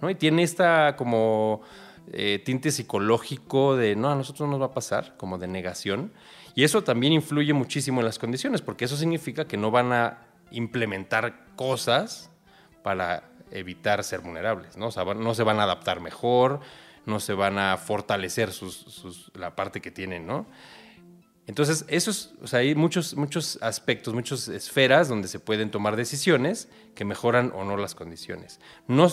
¿no? 0.00 0.10
Y 0.10 0.14
tiene 0.14 0.42
esta 0.42 0.94
como 0.96 1.62
eh, 2.12 2.42
tinte 2.44 2.70
psicológico 2.70 3.76
de, 3.76 3.96
no, 3.96 4.10
a 4.10 4.14
nosotros 4.14 4.46
no 4.46 4.52
nos 4.52 4.60
va 4.60 4.66
a 4.66 4.74
pasar, 4.74 5.16
como 5.16 5.38
de 5.38 5.48
negación. 5.48 6.12
Y 6.54 6.64
eso 6.64 6.84
también 6.84 7.12
influye 7.12 7.52
muchísimo 7.52 8.00
en 8.00 8.06
las 8.06 8.18
condiciones, 8.18 8.60
porque 8.60 8.84
eso 8.84 8.96
significa 8.96 9.46
que 9.46 9.56
no 9.56 9.70
van 9.70 9.92
a 9.92 10.26
implementar 10.50 11.46
cosas 11.56 12.30
para 12.82 13.30
evitar 13.50 14.02
ser 14.04 14.20
vulnerables, 14.20 14.76
¿no? 14.76 14.90
Se 14.90 15.42
van 15.42 15.60
a 15.60 15.62
adaptar 15.62 16.00
mejor, 16.00 16.60
no 17.06 17.20
se 17.20 17.34
van 17.34 17.58
a 17.58 17.76
fortalecer 17.76 18.50
la 19.34 19.54
parte 19.54 19.80
que 19.80 19.90
tienen. 19.90 20.26
Entonces, 21.46 21.84
eso 21.88 22.10
o 22.42 22.46
sea, 22.46 22.60
hay 22.60 22.74
muchos, 22.74 23.16
muchos 23.16 23.58
aspectos, 23.60 24.14
muchas 24.14 24.48
esferas 24.48 25.08
donde 25.08 25.28
se 25.28 25.38
pueden 25.38 25.70
tomar 25.70 25.94
decisiones 25.94 26.68
que 26.94 27.04
mejoran 27.04 27.52
o 27.54 27.64
no 27.64 27.76
las 27.76 27.94
condiciones. 27.94 28.60
No 28.88 29.08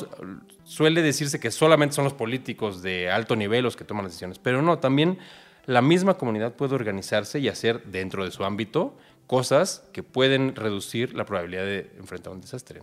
suele 0.63 1.01
decirse 1.01 1.39
que 1.39 1.51
solamente 1.51 1.95
son 1.95 2.05
los 2.05 2.13
políticos 2.13 2.81
de 2.81 3.11
alto 3.11 3.35
nivel 3.35 3.63
los 3.63 3.75
que 3.75 3.83
toman 3.83 4.05
las 4.05 4.13
decisiones, 4.13 4.39
pero 4.39 4.61
no, 4.61 4.79
también 4.79 5.19
la 5.65 5.81
misma 5.81 6.13
comunidad 6.13 6.53
puede 6.53 6.75
organizarse 6.75 7.39
y 7.39 7.49
hacer 7.49 7.83
dentro 7.83 8.23
de 8.23 8.31
su 8.31 8.45
ámbito 8.45 8.97
cosas 9.27 9.83
que 9.91 10.01
pueden 10.01 10.55
reducir 10.55 11.13
la 11.13 11.25
probabilidad 11.25 11.63
de 11.63 11.91
enfrentar 11.97 12.33
un 12.33 12.41
desastre. 12.41 12.81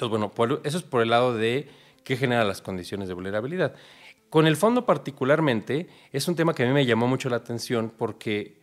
Entonces, 0.00 0.34
bueno, 0.34 0.60
eso 0.64 0.78
es 0.78 0.82
por 0.82 1.02
el 1.02 1.10
lado 1.10 1.34
de 1.34 1.68
qué 2.04 2.16
genera 2.16 2.44
las 2.44 2.62
condiciones 2.62 3.08
de 3.08 3.14
vulnerabilidad. 3.14 3.74
Con 4.30 4.46
el 4.46 4.56
fondo 4.56 4.86
particularmente, 4.86 5.88
es 6.10 6.26
un 6.26 6.36
tema 6.36 6.54
que 6.54 6.62
a 6.62 6.66
mí 6.66 6.72
me 6.72 6.86
llamó 6.86 7.06
mucho 7.06 7.28
la 7.28 7.36
atención 7.36 7.92
porque 7.94 8.62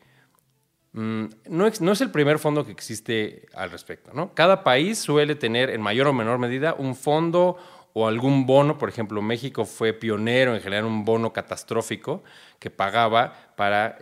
mm, 0.94 1.26
no, 1.50 1.68
es, 1.68 2.02
el 2.02 2.10
primer 2.10 2.40
fondo 2.40 2.66
que 2.66 2.72
existe 2.72 3.46
al 3.54 3.70
respecto. 3.70 4.12
¿no? 4.14 4.34
Cada 4.34 4.64
país 4.64 4.98
suele 4.98 5.36
tener 5.36 5.70
en 5.70 5.82
mayor 5.82 6.08
o 6.08 6.14
menor 6.14 6.40
medida 6.40 6.74
un 6.76 6.96
fondo 6.96 7.58
o 7.94 8.08
algún 8.08 8.48
bono. 8.48 8.80
Por 8.80 8.90
ejemplo, 8.90 9.22
México 9.22 9.66
fue 9.66 9.94
pionero 9.94 10.56
en 10.56 10.62
generar 10.62 10.86
un 10.86 11.06
bono 11.06 11.34
catastrófico 11.34 12.24
que 12.58 12.72
pagaba 12.72 13.54
para 13.56 14.00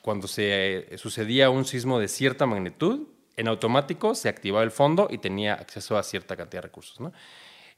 cuando 0.00 0.28
se 0.28 0.96
sucedía 0.96 1.50
un 1.50 1.66
sismo 1.66 1.98
de 1.98 2.08
cierta 2.08 2.46
magnitud, 2.46 3.06
en 3.36 3.48
automático 3.48 4.14
se 4.14 4.28
activaba 4.28 4.64
el 4.64 4.70
fondo 4.70 5.08
y 5.10 5.18
tenía 5.18 5.54
acceso 5.54 5.96
a 5.96 6.02
cierta 6.02 6.36
cantidad 6.36 6.62
de 6.62 6.68
recursos. 6.68 7.00
¿no? 7.00 7.12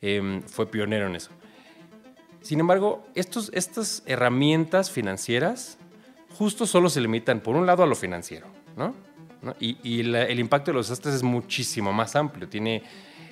Em, 0.00 0.42
fue 0.42 0.66
pionero 0.66 1.06
en 1.06 1.16
eso. 1.16 1.30
Sin 2.40 2.58
embargo, 2.58 3.06
estos, 3.14 3.50
estas 3.54 4.02
herramientas 4.06 4.90
financieras 4.90 5.78
justo 6.36 6.66
solo 6.66 6.90
se 6.90 7.00
limitan, 7.00 7.40
por 7.40 7.54
un 7.54 7.66
lado, 7.66 7.84
a 7.84 7.86
lo 7.86 7.94
financiero, 7.94 8.46
¿no? 8.76 8.94
Y, 9.58 10.00
el 10.00 10.38
impacto 10.38 10.70
de 10.70 10.76
los 10.76 10.88
desastres 10.88 11.16
es 11.16 11.22
muchísimo 11.24 11.92
más 11.92 12.14
amplio, 12.14 12.48
tiene 12.48 12.82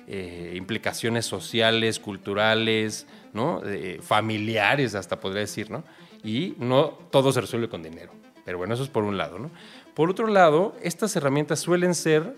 eh, 0.07 0.53
implicaciones 0.57 1.25
sociales, 1.25 1.99
culturales, 1.99 3.07
¿no? 3.33 3.61
familiares, 4.01 4.93
hasta 4.95 5.19
podría 5.21 5.41
decir, 5.41 5.71
¿no? 5.71 5.85
Y 6.21 6.53
no 6.57 6.89
todo 7.11 7.31
se 7.31 7.39
resuelve 7.39 7.69
con 7.69 7.81
dinero. 7.81 8.11
Pero 8.43 8.57
bueno, 8.57 8.73
eso 8.73 8.83
es 8.83 8.89
por 8.89 9.03
un 9.03 9.17
lado, 9.17 9.39
¿no? 9.39 9.51
Por 9.93 10.09
otro 10.09 10.27
lado, 10.27 10.75
estas 10.81 11.15
herramientas 11.15 11.59
suelen 11.59 11.95
ser 11.95 12.35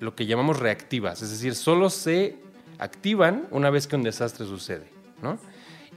lo 0.00 0.14
que 0.14 0.26
llamamos 0.26 0.58
reactivas, 0.58 1.22
es 1.22 1.30
decir, 1.30 1.54
solo 1.54 1.90
se 1.90 2.36
activan 2.78 3.46
una 3.50 3.70
vez 3.70 3.86
que 3.86 3.96
un 3.96 4.02
desastre 4.02 4.46
sucede, 4.46 4.88
¿no? 5.22 5.38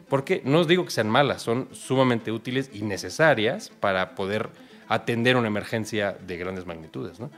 Porque 0.07 0.41
no 0.45 0.59
os 0.59 0.67
digo 0.67 0.85
que 0.85 0.91
sean 0.91 1.09
malas, 1.09 1.41
son 1.41 1.67
sumamente 1.71 2.31
útiles 2.31 2.69
y 2.73 2.83
necesarias 2.83 3.71
para 3.79 4.13
poder 4.13 4.49
atender 4.87 5.35
una 5.35 5.47
emergencia 5.47 6.11
de 6.13 6.37
grandes 6.37 6.65
magnitudes. 6.65 7.19
¿no? 7.19 7.31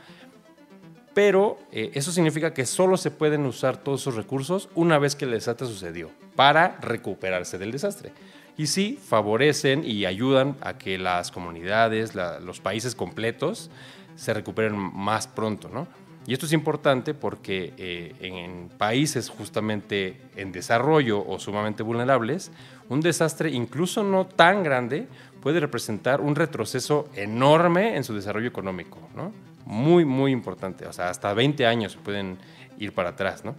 Pero 1.14 1.58
eh, 1.72 1.90
eso 1.94 2.12
significa 2.12 2.52
que 2.52 2.66
solo 2.66 2.96
se 2.96 3.10
pueden 3.10 3.46
usar 3.46 3.78
todos 3.78 4.02
esos 4.02 4.16
recursos 4.16 4.68
una 4.74 4.98
vez 4.98 5.16
que 5.16 5.24
el 5.24 5.30
desastre 5.30 5.66
sucedió, 5.66 6.10
para 6.36 6.76
recuperarse 6.80 7.58
del 7.58 7.72
desastre. 7.72 8.12
Y 8.58 8.66
sí, 8.66 8.98
favorecen 9.02 9.84
y 9.84 10.04
ayudan 10.04 10.56
a 10.60 10.76
que 10.76 10.98
las 10.98 11.30
comunidades, 11.30 12.14
los 12.14 12.60
países 12.60 12.96
completos, 12.96 13.70
se 14.16 14.34
recuperen 14.34 14.76
más 14.76 15.28
pronto. 15.28 15.70
¿no? 15.72 15.86
Y 16.26 16.32
esto 16.32 16.44
es 16.44 16.52
importante 16.52 17.14
porque 17.14 17.72
eh, 17.78 18.14
en 18.20 18.68
países 18.76 19.30
justamente 19.30 20.20
en 20.36 20.50
desarrollo 20.50 21.24
o 21.24 21.38
sumamente 21.38 21.84
vulnerables, 21.84 22.50
un 22.88 23.00
desastre 23.00 23.48
incluso 23.50 24.02
no 24.02 24.26
tan 24.26 24.64
grande 24.64 25.06
puede 25.40 25.60
representar 25.60 26.20
un 26.20 26.34
retroceso 26.34 27.08
enorme 27.14 27.96
en 27.96 28.02
su 28.02 28.12
desarrollo 28.12 28.48
económico, 28.48 28.98
¿no? 29.14 29.32
Muy, 29.66 30.04
muy 30.04 30.32
importante. 30.32 30.86
O 30.86 30.92
sea, 30.92 31.10
hasta 31.10 31.32
20 31.32 31.64
años 31.64 31.96
pueden 31.96 32.38
ir 32.78 32.92
para 32.92 33.10
atrás, 33.10 33.44
¿no? 33.44 33.54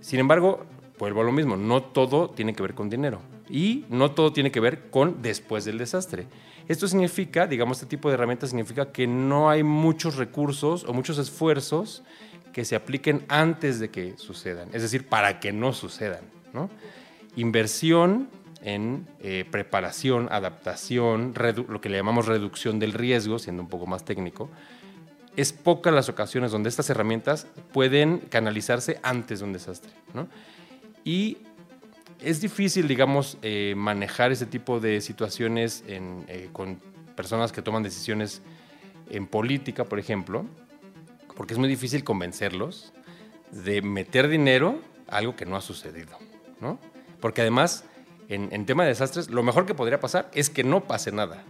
Sin 0.00 0.20
embargo, 0.20 0.66
vuelvo 1.00 1.22
a 1.22 1.24
lo 1.24 1.32
mismo, 1.32 1.56
no 1.56 1.82
todo 1.82 2.30
tiene 2.30 2.54
que 2.54 2.62
ver 2.62 2.74
con 2.74 2.90
dinero 2.90 3.20
y 3.48 3.84
no 3.88 4.12
todo 4.12 4.32
tiene 4.32 4.52
que 4.52 4.60
ver 4.60 4.90
con 4.90 5.22
después 5.22 5.64
del 5.64 5.78
desastre. 5.78 6.26
Esto 6.68 6.86
significa, 6.86 7.46
digamos, 7.46 7.78
este 7.78 7.88
tipo 7.88 8.08
de 8.08 8.14
herramientas 8.14 8.50
significa 8.50 8.92
que 8.92 9.06
no 9.06 9.50
hay 9.50 9.62
muchos 9.62 10.16
recursos 10.16 10.84
o 10.84 10.92
muchos 10.92 11.18
esfuerzos 11.18 12.04
que 12.52 12.64
se 12.64 12.76
apliquen 12.76 13.24
antes 13.28 13.80
de 13.80 13.90
que 13.90 14.16
sucedan, 14.18 14.68
es 14.72 14.82
decir, 14.82 15.08
para 15.08 15.40
que 15.40 15.52
no 15.52 15.72
sucedan. 15.72 16.20
Inversión 17.34 18.28
en 18.62 19.06
eh, 19.20 19.46
preparación, 19.50 20.28
adaptación, 20.30 21.32
lo 21.68 21.80
que 21.80 21.88
le 21.88 21.96
llamamos 21.96 22.26
reducción 22.26 22.78
del 22.78 22.92
riesgo, 22.92 23.38
siendo 23.38 23.62
un 23.62 23.68
poco 23.68 23.86
más 23.86 24.04
técnico, 24.04 24.50
es 25.36 25.52
pocas 25.52 25.94
las 25.94 26.08
ocasiones 26.08 26.50
donde 26.50 26.68
estas 26.68 26.90
herramientas 26.90 27.46
pueden 27.72 28.18
canalizarse 28.18 28.98
antes 29.02 29.38
de 29.38 29.44
un 29.46 29.52
desastre. 29.52 29.92
Y 31.04 31.38
es 32.20 32.40
difícil, 32.40 32.88
digamos, 32.88 33.38
eh, 33.42 33.74
manejar 33.76 34.32
ese 34.32 34.46
tipo 34.46 34.80
de 34.80 35.00
situaciones 35.00 35.84
eh, 35.86 36.48
con 36.52 36.80
personas 37.16 37.52
que 37.52 37.62
toman 37.62 37.82
decisiones 37.82 38.42
en 39.08 39.26
política, 39.26 39.84
por 39.84 39.98
ejemplo, 39.98 40.44
porque 41.36 41.54
es 41.54 41.58
muy 41.58 41.68
difícil 41.68 42.04
convencerlos 42.04 42.92
de 43.50 43.82
meter 43.82 44.28
dinero 44.28 44.80
a 45.08 45.16
algo 45.18 45.34
que 45.36 45.46
no 45.46 45.56
ha 45.56 45.60
sucedido, 45.60 46.16
¿no? 46.60 46.78
Porque 47.20 47.40
además, 47.40 47.84
en, 48.28 48.48
en 48.52 48.66
tema 48.66 48.84
de 48.84 48.90
desastres, 48.90 49.30
lo 49.30 49.42
mejor 49.42 49.66
que 49.66 49.74
podría 49.74 50.00
pasar 50.00 50.30
es 50.34 50.50
que 50.50 50.62
no 50.62 50.84
pase 50.84 51.12
nada. 51.12 51.42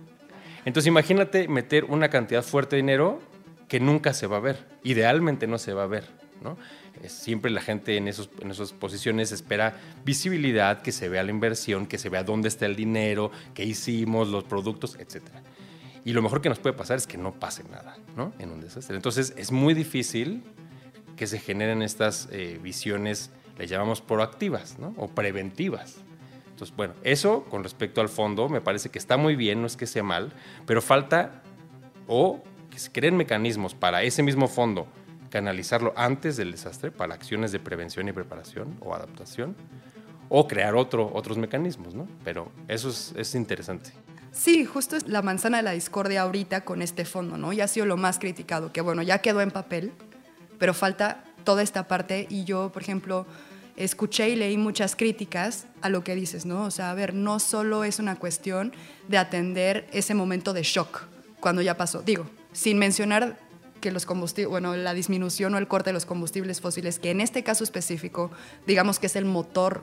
Entonces 0.65 0.87
imagínate 0.89 1.49
meter 1.49 1.85
una 1.85 2.09
cantidad 2.09 2.43
fuerte 2.43 2.77
de 2.77 2.83
dinero 2.83 3.21
que 3.69 3.81
nunca 3.81 4.13
se 4.15 4.27
va 4.27 4.39
a 4.39 4.41
ver, 4.41 4.67
idealmente 4.83 5.47
no 5.47 5.59
se 5.59 5.73
va 5.73 5.85
a 5.85 5.87
ver, 5.87 6.09
¿no? 6.43 6.57
Siempre 7.09 7.51
la 7.51 7.61
gente 7.61 7.97
en, 7.97 8.09
esos, 8.09 8.31
en 8.41 8.51
esas 8.51 8.73
posiciones 8.73 9.33
espera 9.33 9.79
visibilidad, 10.05 10.83
que 10.83 10.93
se 10.93 11.09
vea 11.09 11.23
la 11.23 11.31
inversión, 11.31 11.87
que 11.87 11.99
se 11.99 12.09
vea 12.09 12.25
dónde 12.25 12.49
está 12.49 12.67
el 12.67 12.77
dinero, 12.77 13.31
qué 13.55 13.65
hicimos, 13.65 14.29
los 14.29 14.45
productos, 14.45 14.97
etc. 14.99 15.23
Y 16.05 16.13
lo 16.13 16.23
mejor 16.23 16.41
que 16.41 16.49
nos 16.49 16.59
puede 16.59 16.77
pasar 16.77 16.99
es 16.99 17.07
que 17.07 17.19
no 17.19 17.33
pase 17.33 17.65
nada 17.65 17.97
¿no? 18.17 18.33
en 18.39 18.51
un 18.51 18.61
desastre. 18.61 18.97
Entonces 18.97 19.35
es 19.37 19.53
muy 19.53 19.75
difícil 19.75 20.43
que 21.17 21.27
se 21.27 21.39
generen 21.39 21.83
estas 21.83 22.29
eh, 22.33 22.59
visiones, 22.63 23.31
le 23.59 23.67
llamamos 23.67 24.01
proactivas 24.01 24.79
¿no? 24.79 24.95
o 24.97 25.09
preventivas. 25.09 25.99
Entonces, 26.51 26.77
bueno, 26.77 26.95
eso 27.05 27.45
con 27.45 27.63
respecto 27.63 28.01
al 28.01 28.09
fondo 28.09 28.49
me 28.49 28.61
parece 28.61 28.91
que 28.91 28.99
está 28.99 29.17
muy 29.17 29.37
bien, 29.37 29.61
no 29.61 29.67
es 29.67 29.77
que 29.77 29.87
sea 29.87 30.03
mal, 30.03 30.33
pero 30.67 30.83
falta 30.83 31.43
o 32.07 32.43
que 32.71 32.79
se 32.79 32.93
creen 32.93 33.17
mecanismos 33.17 33.75
para 33.75 34.03
ese 34.03 34.23
mismo 34.23 34.49
fondo 34.49 34.87
canalizarlo 35.31 35.93
antes 35.97 36.37
del 36.37 36.53
desastre 36.53 36.91
para 36.91 37.15
acciones 37.15 37.53
de 37.53 37.61
prevención 37.61 38.09
y 38.09 38.13
preparación 38.13 38.77
o 38.81 38.95
adaptación, 38.95 39.57
o 40.29 40.47
crear 40.47 40.77
otro, 40.77 41.11
otros 41.15 41.39
mecanismos, 41.39 41.95
¿no? 41.95 42.07
Pero 42.25 42.53
eso 42.69 42.91
es, 42.91 43.13
es 43.17 43.35
interesante. 43.35 43.91
Sí, 44.33 44.65
justo 44.65 44.97
es 44.97 45.09
la 45.09 45.23
manzana 45.23 45.57
de 45.57 45.65
la 45.65 45.73
discordia 45.73 46.23
ahorita 46.23 46.61
con 46.61 46.83
este 46.83 47.05
fondo, 47.05 47.37
¿no? 47.37 47.53
Ya 47.53 47.65
ha 47.65 47.69
sido 47.69 47.87
lo 47.87 47.97
más 47.97 48.19
criticado, 48.19 48.73
que 48.73 48.81
bueno, 48.81 49.03
ya 49.03 49.19
quedó 49.19 49.41
en 49.41 49.51
papel, 49.51 49.93
pero 50.59 50.73
falta 50.73 51.25
toda 51.45 51.63
esta 51.63 51.89
parte 51.89 52.27
y 52.31 52.45
yo, 52.45 52.71
por 52.71 52.83
ejemplo, 52.83 53.27
escuché 53.77 54.29
y 54.29 54.37
leí 54.37 54.57
muchas 54.57 54.95
críticas 54.95 55.67
a 55.81 55.89
lo 55.89 56.05
que 56.05 56.15
dices, 56.15 56.47
¿no? 56.47 56.65
O 56.65 56.71
sea, 56.71 56.91
a 56.91 56.95
ver, 56.95 57.15
no 57.15 57.41
solo 57.41 57.83
es 57.83 57.99
una 57.99 58.17
cuestión 58.17 58.73
de 59.09 59.19
atender 59.19 59.89
ese 59.93 60.15
momento 60.15 60.53
de 60.53 60.63
shock 60.63 61.09
cuando 61.41 61.63
ya 61.63 61.77
pasó, 61.77 62.03
digo, 62.03 62.27
sin 62.53 62.79
mencionar 62.79 63.39
que 63.81 63.91
los 63.91 64.07
bueno, 64.49 64.77
la 64.77 64.95
disminución 64.95 65.55
o 65.55 65.59
el 65.59 65.69
corte 65.69 65.91
de 65.91 65.95
los 65.95 66.07
combustibles 66.07 66.61
fósiles, 66.61 66.99
que 66.99 67.11
en 67.11 67.21
este 67.21 67.43
caso 67.43 67.65
específico, 67.65 68.31
digamos 68.67 68.99
que 68.99 69.07
es 69.07 69.17
el 69.17 69.25
motor 69.25 69.83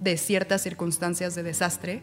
de 0.00 0.16
ciertas 0.16 0.62
circunstancias 0.62 1.34
de 1.34 1.42
desastre, 1.42 2.02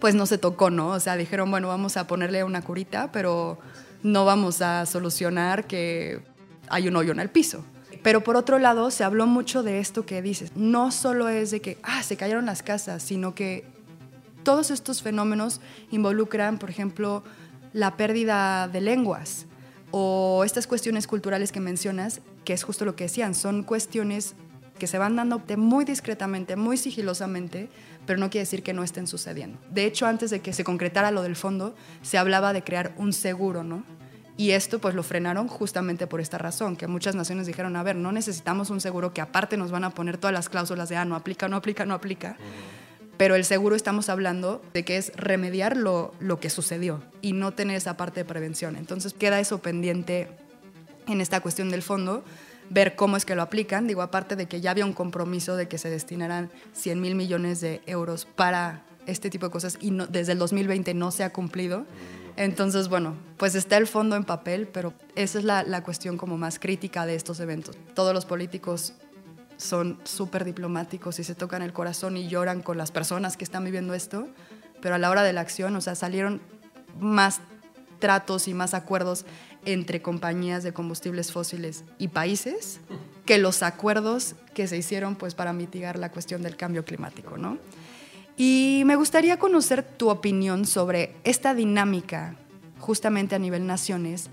pues 0.00 0.14
no 0.14 0.26
se 0.26 0.38
tocó, 0.38 0.70
¿no? 0.70 0.88
O 0.88 1.00
sea, 1.00 1.16
dijeron, 1.16 1.50
bueno, 1.50 1.68
vamos 1.68 1.96
a 1.96 2.06
ponerle 2.06 2.42
una 2.42 2.62
curita, 2.62 3.12
pero 3.12 3.58
no 4.02 4.24
vamos 4.24 4.62
a 4.62 4.86
solucionar 4.86 5.66
que 5.66 6.20
hay 6.68 6.88
un 6.88 6.96
hoyo 6.96 7.12
en 7.12 7.20
el 7.20 7.28
piso. 7.28 7.64
Pero 8.02 8.22
por 8.22 8.36
otro 8.36 8.58
lado, 8.58 8.90
se 8.90 9.04
habló 9.04 9.26
mucho 9.26 9.62
de 9.62 9.78
esto 9.78 10.06
que 10.06 10.22
dices. 10.22 10.52
No 10.56 10.90
solo 10.90 11.28
es 11.28 11.50
de 11.50 11.60
que, 11.60 11.78
ah, 11.82 12.02
se 12.02 12.16
cayeron 12.16 12.46
las 12.46 12.62
casas, 12.62 13.02
sino 13.02 13.34
que 13.34 13.66
todos 14.42 14.70
estos 14.70 15.02
fenómenos 15.02 15.60
involucran, 15.90 16.58
por 16.58 16.70
ejemplo, 16.70 17.22
la 17.74 17.98
pérdida 17.98 18.68
de 18.68 18.80
lenguas 18.80 19.46
o 19.90 20.42
estas 20.44 20.66
cuestiones 20.66 21.06
culturales 21.06 21.52
que 21.52 21.60
mencionas, 21.60 22.20
que 22.44 22.52
es 22.52 22.62
justo 22.62 22.84
lo 22.84 22.96
que 22.96 23.04
decían, 23.04 23.34
son 23.34 23.62
cuestiones 23.62 24.34
que 24.78 24.86
se 24.86 24.98
van 24.98 25.16
dando 25.16 25.42
muy 25.56 25.84
discretamente, 25.84 26.56
muy 26.56 26.76
sigilosamente, 26.76 27.68
pero 28.06 28.18
no 28.18 28.30
quiere 28.30 28.42
decir 28.42 28.62
que 28.62 28.72
no 28.72 28.82
estén 28.82 29.06
sucediendo. 29.06 29.58
De 29.70 29.84
hecho, 29.84 30.06
antes 30.06 30.30
de 30.30 30.40
que 30.40 30.52
se 30.52 30.64
concretara 30.64 31.10
lo 31.10 31.22
del 31.22 31.36
fondo, 31.36 31.74
se 32.02 32.18
hablaba 32.18 32.52
de 32.52 32.64
crear 32.64 32.92
un 32.96 33.12
seguro, 33.12 33.62
¿no? 33.62 33.84
Y 34.36 34.52
esto 34.52 34.78
pues 34.78 34.94
lo 34.94 35.02
frenaron 35.02 35.48
justamente 35.48 36.06
por 36.06 36.20
esta 36.20 36.38
razón, 36.38 36.74
que 36.74 36.86
muchas 36.86 37.14
naciones 37.14 37.46
dijeron, 37.46 37.76
a 37.76 37.82
ver, 37.82 37.94
no 37.94 38.10
necesitamos 38.10 38.70
un 38.70 38.80
seguro 38.80 39.12
que 39.12 39.20
aparte 39.20 39.58
nos 39.58 39.70
van 39.70 39.84
a 39.84 39.90
poner 39.90 40.16
todas 40.16 40.32
las 40.32 40.48
cláusulas 40.48 40.88
de, 40.88 40.96
ah, 40.96 41.04
no 41.04 41.14
aplica, 41.14 41.46
no 41.46 41.56
aplica, 41.56 41.84
no 41.84 41.92
aplica. 41.92 42.38
Pero 43.20 43.34
el 43.34 43.44
seguro 43.44 43.76
estamos 43.76 44.08
hablando 44.08 44.62
de 44.72 44.82
que 44.82 44.96
es 44.96 45.12
remediar 45.14 45.76
lo, 45.76 46.14
lo 46.20 46.40
que 46.40 46.48
sucedió 46.48 47.02
y 47.20 47.34
no 47.34 47.52
tener 47.52 47.76
esa 47.76 47.98
parte 47.98 48.20
de 48.20 48.24
prevención. 48.24 48.76
Entonces 48.76 49.12
queda 49.12 49.38
eso 49.40 49.58
pendiente 49.58 50.28
en 51.06 51.20
esta 51.20 51.42
cuestión 51.42 51.68
del 51.68 51.82
fondo, 51.82 52.24
ver 52.70 52.96
cómo 52.96 53.18
es 53.18 53.26
que 53.26 53.34
lo 53.34 53.42
aplican. 53.42 53.86
Digo, 53.86 54.00
aparte 54.00 54.36
de 54.36 54.46
que 54.46 54.62
ya 54.62 54.70
había 54.70 54.86
un 54.86 54.94
compromiso 54.94 55.56
de 55.56 55.68
que 55.68 55.76
se 55.76 55.90
destinarán 55.90 56.50
100 56.72 56.98
mil 56.98 57.14
millones 57.14 57.60
de 57.60 57.82
euros 57.84 58.24
para 58.24 58.86
este 59.06 59.28
tipo 59.28 59.44
de 59.44 59.52
cosas 59.52 59.76
y 59.82 59.90
no, 59.90 60.06
desde 60.06 60.32
el 60.32 60.38
2020 60.38 60.94
no 60.94 61.10
se 61.10 61.22
ha 61.22 61.30
cumplido. 61.30 61.84
Entonces, 62.38 62.88
bueno, 62.88 63.16
pues 63.36 63.54
está 63.54 63.76
el 63.76 63.86
fondo 63.86 64.16
en 64.16 64.24
papel, 64.24 64.66
pero 64.66 64.94
esa 65.14 65.38
es 65.40 65.44
la, 65.44 65.62
la 65.62 65.82
cuestión 65.82 66.16
como 66.16 66.38
más 66.38 66.58
crítica 66.58 67.04
de 67.04 67.16
estos 67.16 67.38
eventos. 67.40 67.76
Todos 67.92 68.14
los 68.14 68.24
políticos 68.24 68.94
son 69.60 69.98
súper 70.04 70.44
diplomáticos 70.44 71.18
y 71.18 71.24
se 71.24 71.34
tocan 71.34 71.62
el 71.62 71.72
corazón 71.72 72.16
y 72.16 72.28
lloran 72.28 72.62
con 72.62 72.78
las 72.78 72.90
personas 72.90 73.36
que 73.36 73.44
están 73.44 73.64
viviendo 73.64 73.94
esto, 73.94 74.28
pero 74.80 74.94
a 74.94 74.98
la 74.98 75.10
hora 75.10 75.22
de 75.22 75.32
la 75.32 75.42
acción, 75.42 75.76
o 75.76 75.80
sea, 75.80 75.94
salieron 75.94 76.40
más 76.98 77.40
tratos 77.98 78.48
y 78.48 78.54
más 78.54 78.72
acuerdos 78.72 79.26
entre 79.66 80.00
compañías 80.00 80.62
de 80.62 80.72
combustibles 80.72 81.32
fósiles 81.32 81.84
y 81.98 82.08
países 82.08 82.80
que 83.26 83.36
los 83.36 83.62
acuerdos 83.62 84.34
que 84.54 84.66
se 84.66 84.78
hicieron 84.78 85.14
pues 85.14 85.34
para 85.34 85.52
mitigar 85.52 85.98
la 85.98 86.10
cuestión 86.10 86.42
del 86.42 86.56
cambio 86.56 86.84
climático, 86.84 87.36
¿no? 87.36 87.58
Y 88.38 88.84
me 88.86 88.96
gustaría 88.96 89.38
conocer 89.38 89.82
tu 89.82 90.08
opinión 90.08 90.64
sobre 90.64 91.14
esta 91.24 91.52
dinámica 91.52 92.36
justamente 92.78 93.34
a 93.34 93.38
nivel 93.38 93.66
naciones. 93.66 94.30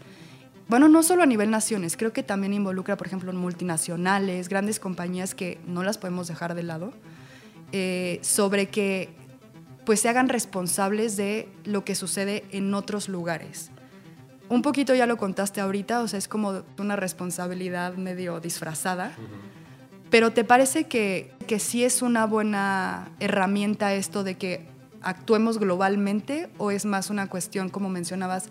Bueno, 0.69 0.89
no 0.89 1.01
solo 1.01 1.23
a 1.23 1.25
nivel 1.25 1.49
naciones, 1.49 1.95
creo 1.95 2.11
que 2.11 2.23
también 2.23 2.53
involucra, 2.53 2.97
por 2.97 3.07
ejemplo, 3.07 3.31
multinacionales, 3.31 4.49
grandes 4.49 4.79
compañías 4.79 5.33
que 5.33 5.59
no 5.65 5.81
las 5.81 5.97
podemos 5.97 6.27
dejar 6.27 6.55
de 6.55 6.63
lado, 6.63 6.91
eh, 7.71 8.19
sobre 8.21 8.67
que 8.67 9.09
pues 9.85 10.01
se 10.01 10.09
hagan 10.09 10.27
responsables 10.27 11.15
de 11.15 11.47
lo 11.63 11.85
que 11.85 11.95
sucede 11.95 12.43
en 12.51 12.73
otros 12.73 13.07
lugares. 13.07 13.71
Un 14.49 14.61
poquito 14.61 14.93
ya 14.93 15.05
lo 15.05 15.15
contaste 15.15 15.61
ahorita, 15.61 16.01
o 16.01 16.07
sea, 16.09 16.19
es 16.19 16.27
como 16.27 16.63
una 16.77 16.97
responsabilidad 16.97 17.95
medio 17.95 18.41
disfrazada. 18.41 19.13
Pero 20.09 20.31
¿te 20.31 20.43
parece 20.43 20.85
que, 20.85 21.33
que 21.47 21.59
sí 21.59 21.85
es 21.85 22.01
una 22.01 22.25
buena 22.25 23.09
herramienta 23.21 23.93
esto 23.93 24.25
de 24.25 24.35
que 24.35 24.67
actuemos 25.01 25.57
globalmente 25.57 26.49
o 26.57 26.71
es 26.71 26.85
más 26.85 27.09
una 27.09 27.27
cuestión, 27.27 27.69
como 27.69 27.87
mencionabas, 27.87 28.49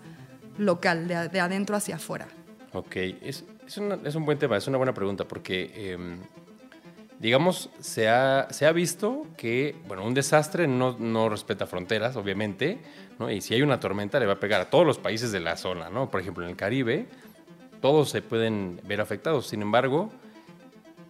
local, 0.57 1.07
de, 1.07 1.39
adentro 1.39 1.75
hacia 1.75 1.95
afuera? 1.95 2.27
Ok, 2.73 2.95
es, 2.95 3.45
es, 3.65 3.81
es, 4.03 4.15
un 4.15 4.25
buen 4.25 4.37
tema, 4.37 4.57
es 4.57 4.67
una 4.67 4.77
buena 4.77 4.93
pregunta 4.93 5.25
porque, 5.25 5.71
eh, 5.73 5.97
digamos, 7.19 7.69
se 7.79 8.07
ha, 8.09 8.47
se 8.51 8.65
ha, 8.65 8.71
visto 8.71 9.25
que, 9.37 9.75
bueno, 9.87 10.03
un 10.05 10.13
desastre 10.13 10.67
no, 10.67 10.97
no 10.99 11.29
respeta 11.29 11.65
fronteras, 11.65 12.15
obviamente, 12.15 12.79
¿no? 13.19 13.31
y 13.31 13.41
si 13.41 13.53
hay 13.53 13.61
una 13.61 13.79
tormenta 13.79 14.19
le 14.19 14.25
va 14.25 14.33
a 14.33 14.39
pegar 14.39 14.61
a 14.61 14.69
todos 14.69 14.85
los 14.85 14.97
países 14.97 15.31
de 15.31 15.39
la 15.39 15.57
zona, 15.57 15.89
¿no? 15.89 16.11
Por 16.11 16.21
ejemplo, 16.21 16.43
en 16.43 16.51
el 16.51 16.55
Caribe, 16.55 17.07
todos 17.81 18.09
se 18.09 18.21
pueden 18.21 18.79
ver 18.83 19.01
afectados, 19.01 19.47
sin 19.47 19.61
embargo, 19.61 20.11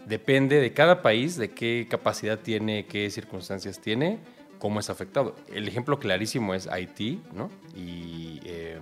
depende 0.08 0.62
de 0.62 0.74
cada 0.74 1.02
país, 1.02 1.38
de 1.38 1.52
qué 1.52 1.88
capacidad 1.90 2.40
tiene, 2.40 2.86
qué 2.86 3.10
circunstancias 3.10 3.80
tiene, 3.80 4.20
cómo 4.58 4.80
es 4.80 4.90
afectado. 4.90 5.36
El 5.54 5.68
ejemplo 5.68 6.00
clarísimo 6.00 6.54
es 6.54 6.68
Haití 6.68 7.22
¿no? 7.34 7.50
y 7.76 8.40
eh, 8.46 8.80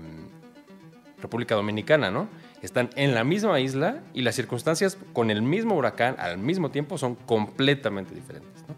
República 1.21 1.55
Dominicana, 1.55 2.11
¿no? 2.11 2.27
Están 2.61 2.89
en 2.95 3.13
la 3.13 3.23
misma 3.23 3.59
isla 3.59 4.01
y 4.13 4.21
las 4.21 4.35
circunstancias 4.35 4.97
con 5.13 5.29
el 5.31 5.41
mismo 5.41 5.75
huracán 5.75 6.15
al 6.19 6.37
mismo 6.37 6.71
tiempo 6.71 6.97
son 6.97 7.15
completamente 7.15 8.15
diferentes. 8.15 8.63
¿no? 8.67 8.75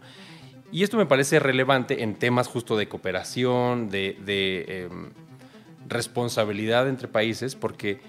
Y 0.70 0.82
esto 0.82 0.96
me 0.96 1.06
parece 1.06 1.38
relevante 1.38 2.02
en 2.02 2.14
temas 2.14 2.46
justo 2.46 2.76
de 2.76 2.88
cooperación, 2.88 3.88
de, 3.88 4.18
de 4.24 4.64
eh, 4.68 4.88
responsabilidad 5.88 6.88
entre 6.88 7.08
países, 7.08 7.54
porque 7.54 8.00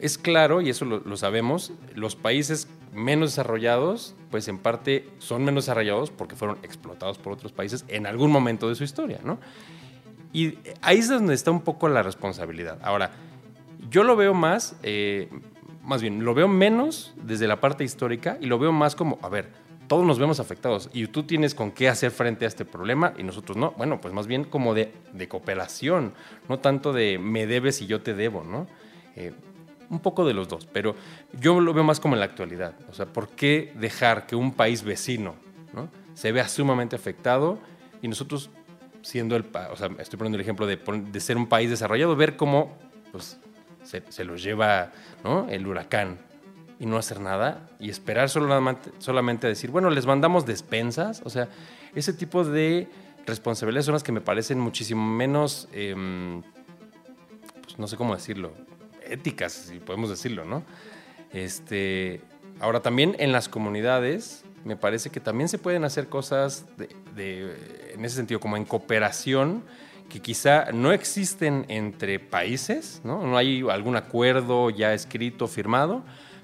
es 0.00 0.18
claro, 0.18 0.60
y 0.60 0.70
eso 0.70 0.84
lo, 0.84 0.98
lo 1.00 1.16
sabemos, 1.16 1.72
los 1.94 2.16
países 2.16 2.66
menos 2.92 3.30
desarrollados, 3.30 4.16
pues 4.30 4.48
en 4.48 4.58
parte 4.58 5.08
son 5.18 5.44
menos 5.44 5.64
desarrollados 5.64 6.10
porque 6.10 6.34
fueron 6.34 6.58
explotados 6.62 7.18
por 7.18 7.32
otros 7.32 7.52
países 7.52 7.84
en 7.86 8.06
algún 8.06 8.32
momento 8.32 8.68
de 8.68 8.74
su 8.74 8.82
historia, 8.82 9.20
¿no? 9.22 9.38
Y 10.32 10.58
ahí 10.82 10.98
es 10.98 11.08
donde 11.08 11.34
está 11.34 11.50
un 11.50 11.60
poco 11.60 11.88
la 11.88 12.02
responsabilidad. 12.02 12.78
Ahora, 12.82 13.10
yo 13.90 14.04
lo 14.04 14.16
veo 14.16 14.32
más, 14.32 14.76
eh, 14.82 15.28
más 15.82 16.00
bien, 16.00 16.24
lo 16.24 16.32
veo 16.34 16.48
menos 16.48 17.12
desde 17.16 17.46
la 17.48 17.60
parte 17.60 17.84
histórica 17.84 18.38
y 18.40 18.46
lo 18.46 18.58
veo 18.58 18.72
más 18.72 18.94
como, 18.94 19.18
a 19.22 19.28
ver, 19.28 19.50
todos 19.88 20.06
nos 20.06 20.20
vemos 20.20 20.38
afectados 20.38 20.88
y 20.92 21.08
tú 21.08 21.24
tienes 21.24 21.52
con 21.52 21.72
qué 21.72 21.88
hacer 21.88 22.12
frente 22.12 22.44
a 22.44 22.48
este 22.48 22.64
problema 22.64 23.12
y 23.18 23.24
nosotros 23.24 23.56
no. 23.56 23.72
Bueno, 23.72 24.00
pues 24.00 24.14
más 24.14 24.28
bien 24.28 24.44
como 24.44 24.72
de, 24.72 24.92
de 25.12 25.26
cooperación, 25.26 26.14
no 26.48 26.60
tanto 26.60 26.92
de 26.92 27.18
me 27.18 27.46
debes 27.46 27.82
y 27.82 27.86
yo 27.86 28.00
te 28.00 28.14
debo, 28.14 28.44
¿no? 28.44 28.68
Eh, 29.16 29.32
un 29.90 29.98
poco 29.98 30.24
de 30.24 30.32
los 30.32 30.46
dos, 30.46 30.66
pero 30.72 30.94
yo 31.40 31.58
lo 31.60 31.74
veo 31.74 31.82
más 31.82 31.98
como 31.98 32.14
en 32.14 32.20
la 32.20 32.26
actualidad. 32.26 32.76
O 32.88 32.94
sea, 32.94 33.06
¿por 33.06 33.30
qué 33.30 33.72
dejar 33.74 34.26
que 34.26 34.36
un 34.36 34.52
país 34.52 34.84
vecino 34.84 35.34
¿no? 35.74 35.88
se 36.14 36.30
vea 36.30 36.46
sumamente 36.46 36.94
afectado 36.94 37.58
y 38.00 38.06
nosotros, 38.06 38.50
siendo 39.02 39.34
el, 39.34 39.44
o 39.72 39.76
sea, 39.76 39.90
estoy 39.98 40.16
poniendo 40.16 40.36
el 40.36 40.42
ejemplo 40.42 40.68
de, 40.68 40.76
de 40.76 41.20
ser 41.20 41.36
un 41.36 41.48
país 41.48 41.68
desarrollado, 41.68 42.14
ver 42.14 42.36
cómo 42.36 42.78
pues, 43.10 43.40
se, 43.84 44.02
se 44.08 44.24
los 44.24 44.42
lleva 44.42 44.92
el 45.48 45.66
huracán 45.66 46.18
y 46.78 46.86
no 46.86 46.96
hacer 46.96 47.20
nada 47.20 47.68
y 47.78 47.90
esperar 47.90 48.30
solamente, 48.30 49.46
decir, 49.46 49.70
bueno, 49.70 49.90
les 49.90 50.06
mandamos 50.06 50.46
despensas, 50.46 51.22
o 51.24 51.30
sea, 51.30 51.48
ese 51.94 52.12
tipo 52.12 52.42
de 52.42 52.88
responsabilidades 53.26 53.84
son 53.84 53.94
las 53.94 54.02
que 54.02 54.12
me 54.12 54.22
parecen 54.22 54.58
muchísimo 54.58 55.04
menos, 55.04 55.68
eh, 55.72 55.94
pues 57.62 57.78
no 57.78 57.86
sé 57.86 57.96
cómo 57.96 58.14
decirlo, 58.14 58.52
éticas, 59.04 59.52
si 59.52 59.78
podemos 59.78 60.08
decirlo, 60.08 60.44
¿no? 60.44 60.62
Este, 61.32 62.22
ahora 62.60 62.80
también 62.80 63.14
en 63.18 63.32
las 63.32 63.48
comunidades 63.48 64.44
me 64.64 64.76
parece 64.76 65.10
que 65.10 65.20
también 65.20 65.48
se 65.48 65.58
pueden 65.58 65.84
hacer 65.84 66.08
cosas 66.08 66.66
de, 66.76 67.56
en 67.94 68.04
ese 68.04 68.16
sentido, 68.16 68.40
como 68.40 68.56
en 68.56 68.64
cooperación, 68.64 69.62
que 70.10 70.20
quizá 70.20 70.72
no 70.72 70.92
existen 70.92 71.64
entre 71.68 72.18
países, 72.18 73.00
¿no? 73.04 73.26
No 73.26 73.38
hay 73.38 73.64
algún 73.70 73.96
acuerdo 73.96 74.68
ya 74.68 74.92
escrito, 74.92 75.48
firmado, 75.48 76.02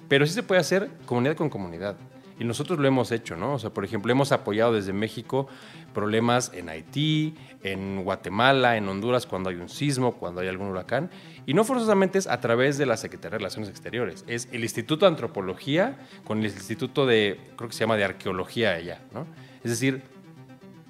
pero 0.09 0.25
sí 0.25 0.33
se 0.33 0.43
puede 0.43 0.63
hacer 0.63 0.89
comunidad 1.05 1.37
con 1.37 1.51
comunidad. 1.51 1.97
Y 2.39 2.45
nosotros 2.45 2.79
lo 2.79 2.87
hemos 2.87 3.13
hecho, 3.13 3.37
¿no? 3.37 3.55
O 3.55 3.59
sea, 3.59 3.71
por 3.71 3.85
ejemplo, 3.85 4.13
hemos 4.13 4.31
apoyado 4.31 4.75
desde 4.75 4.93
México 4.93 5.49
problemas 5.95 6.53
en 6.55 6.69
Haití, 6.69 7.35
en 7.63 8.05
Guatemala, 8.05 8.77
en 8.77 8.87
Honduras 8.89 9.27
cuando 9.27 9.49
hay 9.49 9.57
un 9.57 9.71
sismo, 9.71 10.13
cuando 10.13 10.43
hay 10.43 10.49
algún 10.49 10.69
huracán. 10.69 11.11
Y 11.47 11.55
no 11.55 11.65
forzosamente 11.65 12.19
es 12.19 12.27
a 12.27 12.39
través 12.41 12.77
de 12.77 12.87
la 12.87 12.99
Secretaría 12.99 13.33
de 13.33 13.39
Relaciones 13.39 13.71
Exteriores, 13.71 14.25
es 14.27 14.49
el 14.53 14.63
Instituto 14.63 15.07
de 15.07 15.13
Antropología 15.13 15.97
con 16.25 16.39
el 16.41 16.45
Instituto 16.45 17.07
de, 17.07 17.41
creo 17.57 17.69
que 17.71 17.75
se 17.75 17.81
llama 17.81 17.97
de 17.97 18.05
Arqueología 18.05 18.73
allá, 18.73 19.01
¿no? 19.13 19.27
Es 19.65 19.71
decir, 19.71 20.03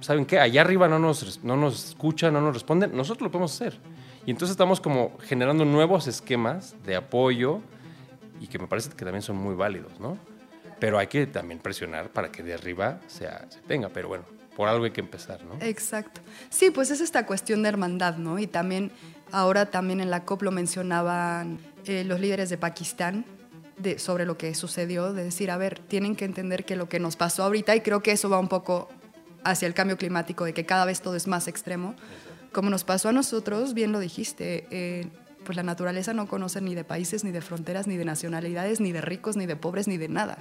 ¿saben 0.01 0.27
qué? 0.27 0.39
Allá 0.39 0.61
arriba 0.61 0.89
no 0.89 0.99
nos, 0.99 1.43
no 1.45 1.57
nos 1.57 1.91
escuchan, 1.91 2.33
no 2.33 2.41
nos 2.41 2.55
responden, 2.55 2.97
nosotros 2.97 3.27
lo 3.27 3.31
podemos 3.31 3.55
hacer. 3.55 3.79
Y 4.25 4.31
entonces 4.31 4.53
estamos 4.53 4.81
como 4.81 5.17
generando 5.21 5.65
nuevos 5.65 6.07
esquemas 6.07 6.75
de 6.85 6.97
apoyo 6.97 7.61
y 8.41 8.49
que 8.49 8.59
me 8.59 8.67
parece 8.67 8.91
que 8.91 9.05
también 9.05 9.23
son 9.23 9.37
muy 9.37 9.55
válidos, 9.55 10.01
¿no? 10.01 10.19
Pero 10.81 10.99
hay 10.99 11.07
que 11.07 11.27
también 11.27 11.61
presionar 11.61 12.11
para 12.11 12.31
que 12.31 12.43
de 12.43 12.55
arriba 12.55 13.01
sea, 13.07 13.47
se 13.49 13.61
tenga. 13.61 13.89
Pero 13.89 14.09
bueno, 14.09 14.25
por 14.57 14.69
algo 14.69 14.85
hay 14.85 14.91
que 14.91 15.01
empezar, 15.01 15.43
¿no? 15.45 15.65
Exacto. 15.65 16.21
Sí, 16.51 16.71
pues 16.71 16.91
es 16.91 17.01
esta 17.01 17.25
cuestión 17.25 17.63
de 17.63 17.69
hermandad, 17.69 18.17
¿no? 18.17 18.39
Y 18.39 18.47
también, 18.47 18.91
ahora 19.31 19.67
también 19.67 20.01
en 20.01 20.11
la 20.11 20.25
COP 20.25 20.43
lo 20.43 20.51
mencionaban 20.51 21.59
eh, 21.87 22.05
los 22.05 22.21
líderes 22.21 22.51
de 22.51 22.59
Pakistán 22.59 23.25
sobre 23.99 24.25
lo 24.25 24.39
que 24.39 24.55
sucedió, 24.55 25.13
de 25.13 25.25
decir, 25.25 25.51
a 25.51 25.57
ver, 25.57 25.79
tienen 25.79 26.17
que 26.17 26.25
entender 26.25 26.65
que 26.65 26.77
lo 26.77 26.89
que 26.89 26.99
nos 26.99 27.15
pasó 27.15 27.45
ahorita, 27.45 27.77
y 27.77 27.83
creo 27.83 28.03
que 28.03 28.11
eso 28.13 28.31
va 28.31 28.39
un 28.39 28.49
poco 28.49 28.89
hacia 29.51 29.67
el 29.67 29.75
cambio 29.75 29.97
climático, 29.97 30.45
de 30.45 30.55
que 30.55 30.67
cada 30.67 30.85
vez 30.85 31.01
todo 31.01 31.17
es 31.17 31.27
más 31.27 31.49
extremo, 31.49 31.95
como 32.53 32.71
nos 32.71 32.85
pasó 32.85 33.11
a 33.11 33.13
nosotros, 33.13 33.75
bien 33.75 33.93
lo 33.93 33.99
dijiste, 33.99 34.67
eh, 34.71 35.09
pues 35.45 35.57
la 35.57 35.63
naturaleza 35.63 36.13
no 36.15 36.27
conoce 36.27 36.61
ni 36.61 36.75
de 36.75 36.85
países, 36.85 37.23
ni 37.23 37.31
de 37.31 37.41
fronteras, 37.41 37.87
ni 37.87 37.97
de 37.97 38.05
nacionalidades, 38.05 38.81
ni 38.81 38.93
de 38.93 39.01
ricos, 39.01 39.37
ni 39.37 39.47
de 39.47 39.57
pobres, 39.57 39.89
ni 39.89 39.97
de 39.97 40.09
nada. 40.09 40.39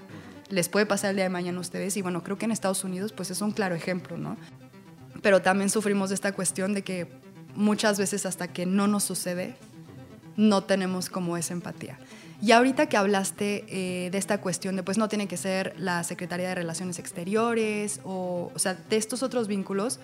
Les 0.50 0.70
puede 0.70 0.86
pasar 0.86 1.12
el 1.12 1.18
día 1.18 1.26
de 1.26 1.30
mañana 1.30 1.58
a 1.58 1.62
ustedes 1.62 1.98
y 1.98 2.02
bueno, 2.02 2.24
creo 2.24 2.38
que 2.38 2.46
en 2.46 2.52
Estados 2.52 2.84
Unidos 2.84 3.12
pues 3.12 3.32
es 3.32 3.42
un 3.42 3.52
claro 3.52 3.76
ejemplo, 3.76 4.18
¿no? 4.18 4.38
Pero 5.22 5.42
también 5.42 5.70
sufrimos 5.70 6.10
de 6.10 6.16
esta 6.16 6.32
cuestión 6.34 6.74
de 6.74 6.84
que 6.84 7.08
muchas 7.56 7.98
veces 7.98 8.26
hasta 8.26 8.48
que 8.48 8.66
no 8.66 8.88
nos 8.88 9.04
sucede, 9.04 9.56
no 10.38 10.64
tenemos 10.64 11.10
como 11.10 11.38
esa 11.38 11.54
empatía. 11.54 12.00
Y 12.42 12.52
ahorita 12.52 12.88
que 12.88 12.98
hablaste 12.98 13.66
eh, 13.68 14.10
de 14.12 14.18
esta 14.18 14.40
cuestión 14.42 14.76
de, 14.76 14.84
pues 14.84 14.98
no 14.98 15.08
tiene 15.08 15.28
que 15.28 15.38
ser 15.38 15.74
la 15.78 16.04
Secretaría 16.04 16.50
de 16.50 16.56
Relaciones 16.56 17.00
Exteriores 17.00 18.02
o, 18.04 18.52
o 18.54 18.60
sea, 18.60 18.74
de 18.74 18.98
estos 18.98 19.24
otros 19.24 19.48
vínculos, 19.48 20.00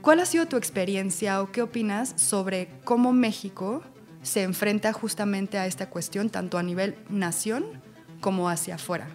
¿cuál 0.00 0.20
ha 0.20 0.26
sido 0.26 0.46
tu 0.46 0.56
experiencia 0.56 1.42
o 1.42 1.52
qué 1.52 1.62
opinas 1.62 2.14
sobre 2.16 2.68
cómo 2.84 3.12
México 3.12 3.82
se 4.22 4.42
enfrenta 4.42 4.92
justamente 4.92 5.58
a 5.58 5.66
esta 5.66 5.90
cuestión, 5.90 6.30
tanto 6.30 6.58
a 6.58 6.62
nivel 6.62 6.96
nación 7.08 7.64
como 8.20 8.48
hacia 8.48 8.76
afuera? 8.76 9.08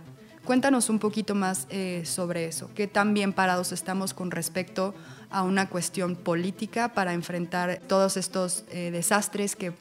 Cuéntanos 0.45 0.91
un 0.91 0.99
poquito 0.99 1.33
más 1.33 1.65
eh, 1.71 2.03
sobre 2.05 2.45
eso. 2.45 2.69
¿Qué 2.75 2.85
tan 2.85 3.15
bien 3.15 3.33
parados 3.33 3.71
estamos 3.71 4.13
con 4.13 4.29
respecto 4.29 4.93
a 5.31 5.41
una 5.41 5.69
cuestión 5.69 6.15
política 6.15 6.93
para 6.93 7.13
enfrentar 7.13 7.81
todos 7.87 8.15
estos 8.15 8.63
eh, 8.69 8.91
desastres 8.91 9.55
que 9.55 9.73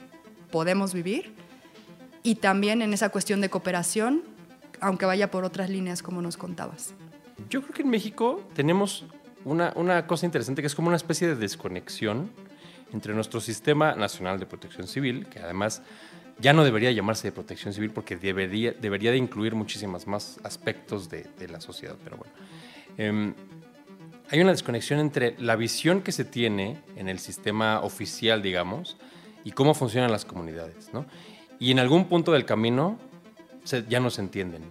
podemos 0.51 0.95
vivir? 0.95 1.35
Y 2.25 2.37
también 2.37 2.83
en 2.83 2.93
esa 2.93 3.11
cuestión 3.11 3.41
de 3.41 3.51
cooperación, 3.51 4.23
aunque 4.81 5.07
vaya 5.07 5.31
por 5.31 5.45
otras 5.45 5.71
líneas 5.71 6.03
como 6.03 6.21
nos 6.23 6.37
contabas. 6.37 6.95
Yo 7.49 7.63
creo 7.63 7.75
que 7.75 7.83
en 7.83 7.91
México 7.91 8.43
tenemos 8.55 9.05
una, 9.45 9.73
una 9.77 10.07
cosa 10.07 10.27
interesante 10.27 10.63
que 10.63 10.67
es 10.67 10.75
como 10.75 10.89
una 10.89 10.97
especie 10.97 11.29
de 11.29 11.37
desconexión 11.37 12.31
entre 12.93 13.13
nuestro 13.13 13.41
Sistema 13.41 13.95
Nacional 13.95 14.41
de 14.41 14.47
Protección 14.47 14.89
Civil, 14.89 15.27
que 15.27 15.39
además 15.39 15.83
ya 16.39 16.53
no 16.53 16.65
debería 16.65 16.91
llamarse 16.91 17.29
de 17.29 17.33
protección 17.33 17.73
civil 17.73 17.91
porque 17.91 18.17
debería, 18.17 18.73
debería 18.73 19.11
de 19.11 19.19
incluir 19.19 19.55
muchísimos 19.55 20.07
más 20.07 20.39
aspectos 20.43 21.09
de, 21.09 21.27
la 21.49 21.61
sociedad. 21.61 21.97
Pero 22.03 22.17
bueno, 22.17 22.33
em, 22.97 23.35
hay 24.31 24.41
una 24.41 24.51
desconexión 24.51 24.99
entre 24.99 25.37
la 25.39 25.57
visión 25.57 26.03
que 26.03 26.13
se 26.13 26.25
tiene 26.25 26.79
en 26.97 27.09
el 27.09 27.19
sistema 27.19 27.81
oficial, 27.81 28.43
digamos, 28.43 28.97
y 29.45 29.53
cómo 29.53 29.75
funcionan 29.75 30.11
las 30.11 30.25
comunidades. 30.25 30.91
¿no? 30.93 31.07
Y 31.59 31.71
en 31.71 31.79
algún 31.79 32.07
punto 32.07 32.33
del 32.33 32.45
camino 32.45 32.99
ya 33.89 34.01
no 34.01 34.11
se 34.11 34.21
entienden. 34.21 34.63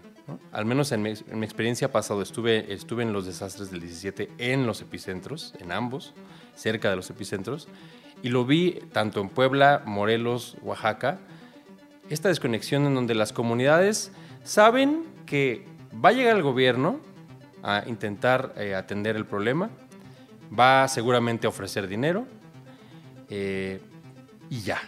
Al 0.51 0.65
menos 0.65 0.91
en 0.91 1.01
mi, 1.01 1.09
en 1.09 1.39
mi, 1.39 1.45
experiencia 1.45 1.91
pasado 1.91 2.21
estuve, 2.21 2.71
estuve 2.73 3.03
en 3.03 3.11
los 3.11 3.25
desastres 3.25 3.71
del 3.71 3.81
17 3.81 4.29
en 4.37 4.65
los 4.65 4.81
epicentros, 4.81 5.53
en 5.59 5.71
ambos, 5.71 6.13
cerca 6.55 6.89
de 6.89 6.95
los 6.95 7.09
epicentros, 7.09 7.67
y 8.21 8.29
lo 8.29 8.45
vi 8.45 8.79
tanto 8.93 9.19
en 9.19 9.29
Puebla, 9.29 9.83
Morelos, 9.85 10.55
Oaxaca, 10.61 11.19
esta 12.09 12.29
desconexión 12.29 12.85
en 12.85 12.95
donde 12.95 13.15
las 13.15 13.33
comunidades 13.33 14.11
saben 14.43 15.03
que 15.25 15.65
va 16.03 16.09
a 16.09 16.13
llegar 16.13 16.35
el 16.35 16.43
gobierno 16.43 16.99
a 17.63 17.83
intentar 17.87 18.53
eh, 18.57 18.75
atender 18.75 19.15
el 19.15 19.25
problema, 19.25 19.69
va 20.57 20.87
seguramente 20.87 21.47
a 21.47 21.49
ofrecer 21.49 21.87
dinero 21.87 22.25
eh, 23.29 23.81
y 24.49 24.61
ya, 24.61 24.81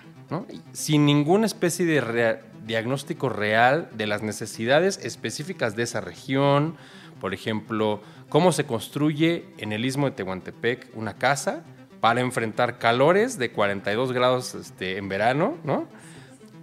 sin 0.74 1.06
ninguna 1.06 1.46
especie 1.46 1.86
de 1.86 2.40
diagnóstico 2.66 3.30
real 3.30 3.90
de 3.94 4.08
las 4.08 4.22
necesidades 4.22 5.00
específicas 5.04 5.76
de 5.76 5.84
esa 5.84 6.02
región, 6.02 6.76
por 7.22 7.34
ejemplo, 7.34 8.02
cómo 8.30 8.52
se 8.52 8.66
construye 8.66 9.46
en 9.58 9.72
el 9.72 9.86
istmo 9.86 10.08
de 10.08 10.16
Tehuantepec 10.16 10.90
una 10.96 11.14
casa 11.14 11.64
para 12.02 12.22
enfrentar 12.22 12.78
calores 12.78 13.38
de 13.38 13.52
42 13.52 14.12
grados 14.12 14.56
este, 14.56 14.98
en 14.98 15.10
verano, 15.10 15.58
¿no? 15.64 15.88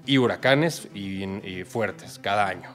y 0.07 0.19
huracanes 0.19 0.89
y, 0.95 1.65
fuertes 1.65 2.19
cada 2.19 2.47
año. 2.47 2.71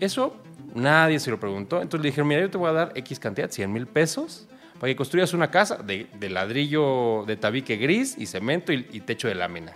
Eso 0.00 0.36
nadie 0.74 1.18
se 1.18 1.30
lo 1.30 1.38
preguntó. 1.38 1.80
Entonces 1.80 2.02
le 2.02 2.10
dijeron, 2.10 2.28
mira, 2.28 2.40
yo 2.40 2.50
te 2.50 2.58
voy 2.58 2.70
a 2.70 2.72
dar 2.72 2.92
X 2.94 3.18
cantidad, 3.18 3.50
100 3.50 3.72
mil 3.72 3.86
pesos, 3.86 4.46
para 4.74 4.92
que 4.92 4.96
construyas 4.96 5.32
una 5.32 5.50
casa 5.50 5.76
de, 5.76 6.08
ladrillo 6.28 7.24
de 7.26 7.36
tabique 7.36 7.76
gris 7.76 8.16
y 8.18 8.26
cemento 8.26 8.72
y, 8.72 8.82
techo 9.00 9.28
de 9.28 9.34
lámina. 9.34 9.72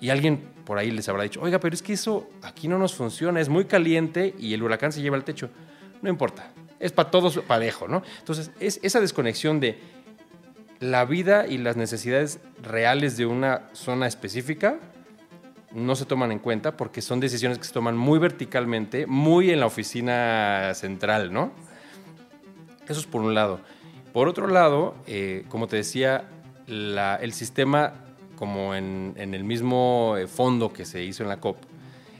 Y 0.00 0.10
alguien 0.10 0.40
por 0.64 0.78
ahí 0.78 0.90
les 0.90 1.08
habrá 1.08 1.24
dicho, 1.24 1.40
oiga, 1.42 1.58
pero 1.58 1.74
es 1.74 1.82
que 1.82 1.92
eso 1.92 2.28
aquí 2.42 2.68
no 2.68 2.78
nos 2.78 2.94
funciona, 2.94 3.40
es 3.40 3.48
muy 3.48 3.64
caliente 3.64 4.34
y 4.38 4.54
el 4.54 4.62
huracán 4.62 4.92
se 4.92 5.02
lleva 5.02 5.16
el 5.16 5.24
techo. 5.24 5.50
No 6.00 6.08
importa, 6.08 6.52
es 6.78 6.92
para 6.92 7.10
todos 7.10 7.38
parejo, 7.38 7.88
¿no? 7.88 8.02
Entonces, 8.18 8.50
es 8.60 8.80
esa 8.82 9.00
desconexión 9.00 9.60
de 9.60 9.78
la 10.80 11.04
vida 11.04 11.46
y 11.46 11.58
las 11.58 11.76
necesidades 11.76 12.40
reales 12.62 13.16
de 13.16 13.26
una 13.26 13.68
zona 13.72 14.06
específica 14.06 14.78
no 15.72 15.94
se 15.94 16.06
toman 16.06 16.32
en 16.32 16.38
cuenta 16.38 16.76
porque 16.76 17.02
son 17.02 17.20
decisiones 17.20 17.58
que 17.58 17.64
se 17.64 17.72
toman 17.72 17.96
muy 17.96 18.18
verticalmente, 18.18 19.06
muy 19.06 19.50
en 19.50 19.60
la 19.60 19.66
oficina 19.66 20.72
central, 20.74 21.32
¿no? 21.32 21.52
Eso 22.88 22.98
es 22.98 23.06
por 23.06 23.20
un 23.20 23.34
lado. 23.34 23.60
Por 24.12 24.26
otro 24.26 24.48
lado, 24.48 24.96
eh, 25.06 25.44
como 25.48 25.68
te 25.68 25.76
decía, 25.76 26.28
el 26.66 27.32
sistema, 27.32 27.92
como 28.40 28.74
en, 28.74 29.14
el 29.16 29.44
mismo 29.44 30.16
eh, 30.18 30.26
fondo 30.26 30.72
que 30.72 30.84
se 30.84 31.04
hizo 31.04 31.22
en 31.22 31.28
la 31.28 31.38
COP, 31.38 31.58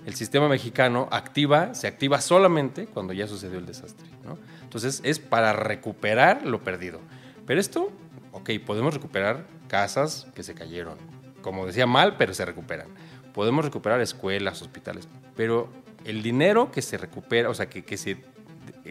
el 0.07 0.15
sistema 0.15 0.49
mexicano 0.49 1.09
activa, 1.11 1.75
se 1.75 1.89
activa 1.89 2.21
solamente 2.21 2.87
cuando 2.87 3.13
ya 3.13 3.27
sucedió 3.27 3.59
el 3.59 3.67
desastre. 3.67 4.07
¿no? 4.25 4.39
Entonces 4.63 5.01
es 5.03 5.19
para 5.19 5.53
recuperar 5.53 6.47
lo 6.47 6.63
perdido. 6.63 7.01
Pero 7.45 7.61
esto, 7.61 7.91
ok, 8.31 8.51
podemos 8.65 8.95
recuperar 8.95 9.47
casas 9.67 10.29
que 10.37 10.45
se 10.45 10.55
cayeron. 10.55 10.97
Como 11.43 11.67
decía 11.67 11.89
mal, 11.89 12.17
pero 12.17 12.35
se 12.35 12.45
recuperan 12.45 12.87
podemos 13.33 13.65
recuperar 13.65 14.01
escuelas, 14.01 14.63
hospitales, 14.63 15.09
pero 15.37 15.69
el 16.05 16.23
dinero 16.23 16.71
que 16.71 16.83
se 16.83 16.99
recupera, 16.99 17.49
o 17.49 17.55
sea, 17.55 17.69
que, 17.69 17.85
que 17.85 17.97
se 17.97 18.19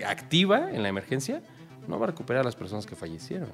activa 0.06 0.72
en 0.72 0.84
la 0.84 0.90
emergencia, 0.90 1.42
no 1.88 2.00
va 2.00 2.06
a 2.06 2.08
recuperar 2.08 2.42
a 2.42 2.44
las 2.46 2.56
personas 2.56 2.86
que 2.86 2.96
fallecieron. 2.96 3.50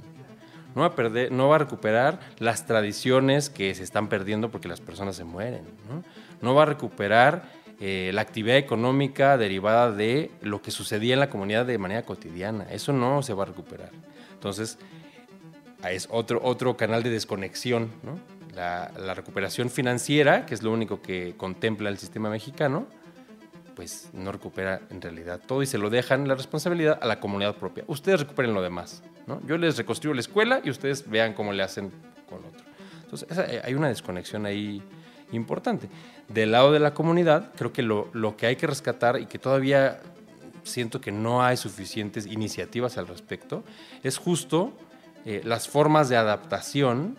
No 0.75 0.81
va, 0.81 0.88
a 0.88 0.95
perder, 0.95 1.31
no 1.31 1.47
va 1.47 1.55
a 1.55 1.59
recuperar 1.59 2.19
las 2.38 2.65
tradiciones 2.65 3.49
que 3.49 3.73
se 3.73 3.83
están 3.83 4.09
perdiendo 4.09 4.51
porque 4.51 4.67
las 4.67 4.81
personas 4.81 5.15
se 5.15 5.23
mueren. 5.23 5.63
No, 5.89 6.03
no 6.41 6.53
va 6.53 6.63
a 6.63 6.65
recuperar 6.65 7.43
eh, 7.79 8.11
la 8.13 8.21
actividad 8.21 8.57
económica 8.57 9.38
derivada 9.38 9.91
de 9.91 10.31
lo 10.41 10.61
que 10.61 10.71
sucedía 10.71 11.13
en 11.13 11.21
la 11.21 11.29
comunidad 11.29 11.65
de 11.65 11.77
manera 11.77 12.03
cotidiana. 12.03 12.65
Eso 12.69 12.93
no 12.93 13.23
se 13.23 13.33
va 13.33 13.43
a 13.43 13.47
recuperar. 13.47 13.91
Entonces, 14.33 14.77
es 15.89 16.07
otro, 16.11 16.41
otro 16.43 16.75
canal 16.75 17.03
de 17.03 17.09
desconexión. 17.09 17.91
¿no? 18.03 18.19
la, 18.55 19.13
recuperación 19.13 19.69
financiera, 19.69 20.45
que 20.45 20.53
es 20.53 20.63
lo 20.63 20.71
único 20.71 21.01
que 21.01 21.35
contempla 21.38 21.89
el 21.89 21.97
sistema 21.97 22.29
mexicano, 22.29 22.88
pues 23.75 24.09
no 24.13 24.31
recupera 24.31 24.81
en 24.89 25.01
realidad 25.01 25.41
todo 25.45 25.61
y 25.61 25.65
se 25.65 25.77
lo 25.77 25.89
dejan 25.89 26.27
la 26.27 26.35
responsabilidad 26.35 26.97
a 27.01 27.05
la 27.05 27.19
comunidad 27.19 27.55
propia. 27.55 27.83
Ustedes 27.88 28.21
recuperen 28.21 28.53
lo 28.53 28.61
demás. 28.61 29.03
¿no? 29.27 29.41
Yo 29.45 29.57
les 29.57 29.77
reconstruyo 29.77 30.13
la 30.13 30.21
escuela 30.21 30.61
y 30.63 30.69
ustedes 30.69 31.09
vean 31.09 31.33
cómo 31.33 31.51
le 31.53 31.63
hacen 31.63 31.91
con 32.29 32.39
otro. 32.39 32.65
Entonces, 33.03 33.38
eh, 33.38 33.61
hay 33.63 33.73
una 33.73 33.89
desconexión 33.89 34.45
ahí 34.45 34.81
importante. 35.31 35.89
Del 36.27 36.51
lado 36.51 36.71
de 36.71 36.79
la 36.79 36.93
comunidad, 36.93 37.51
creo 37.55 37.73
que 37.73 37.83
lo, 37.83 38.09
lo 38.13 38.38
que 38.38 38.47
hay 38.47 38.55
que 38.55 38.67
rescatar 38.67 39.19
y 39.19 39.25
que 39.25 39.38
todavía 39.38 39.99
siento 40.63 40.99
que 40.99 41.11
no 41.11 41.43
hay 41.43 41.57
suficientes 41.57 42.25
iniciativas 42.25 42.97
al 42.97 43.07
respecto, 43.07 43.63
es 44.03 44.17
justo 44.17 44.73
eh, 45.25 45.41
las 45.43 45.67
formas 45.67 46.09
de 46.09 46.17
adaptación 46.17 47.17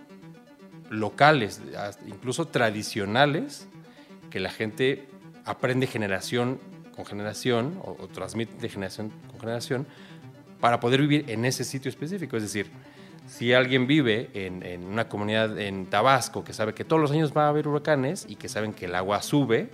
locales, 0.90 1.60
incluso 2.06 2.46
tradicionales, 2.46 3.66
que 4.30 4.40
la 4.40 4.50
gente 4.50 5.08
aprende 5.46 5.86
generación 5.86 6.60
con 6.94 7.06
generación 7.06 7.80
o, 7.82 7.94
transmite 8.08 8.54
de 8.60 8.68
generación 8.68 9.12
con 9.30 9.40
generación 9.40 9.86
para 10.60 10.80
poder 10.80 11.00
vivir 11.00 11.24
en 11.28 11.44
ese 11.44 11.64
sitio 11.64 11.88
específico. 11.88 12.36
Es 12.36 12.42
decir, 12.42 12.70
si 13.26 13.52
alguien 13.52 13.86
vive 13.86 14.30
en, 14.34 14.62
en, 14.62 14.84
una 14.84 15.08
comunidad 15.08 15.58
en 15.58 15.86
Tabasco 15.86 16.44
que 16.44 16.52
sabe 16.52 16.74
que 16.74 16.84
todos 16.84 17.00
los 17.00 17.10
años 17.10 17.32
va 17.36 17.46
a 17.46 17.48
haber 17.48 17.68
huracanes 17.68 18.26
y 18.28 18.36
que 18.36 18.48
saben 18.48 18.72
que 18.72 18.86
el 18.86 18.94
agua 18.94 19.22
sube, 19.22 19.70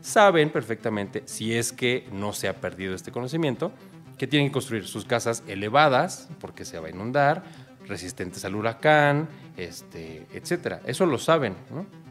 saben 0.00 0.50
perfectamente, 0.50 1.22
si 1.26 1.54
es 1.54 1.72
que 1.72 2.06
no 2.12 2.32
se 2.32 2.48
ha 2.48 2.54
perdido 2.54 2.94
este 2.94 3.10
conocimiento, 3.10 3.72
que 4.18 4.26
tienen 4.26 4.48
que 4.48 4.52
construir 4.52 4.86
sus 4.86 5.04
casas 5.04 5.42
elevadas 5.48 6.28
porque 6.40 6.64
se 6.64 6.78
va 6.78 6.86
a 6.86 6.90
inundar, 6.90 7.42
resistentes 7.86 8.44
al 8.44 8.54
huracán, 8.54 9.28
este, 9.56 10.26
etcétera. 10.32 10.80
Eso 10.86 11.04
lo 11.06 11.18
saben, 11.18 11.54
¿no? 11.70 12.03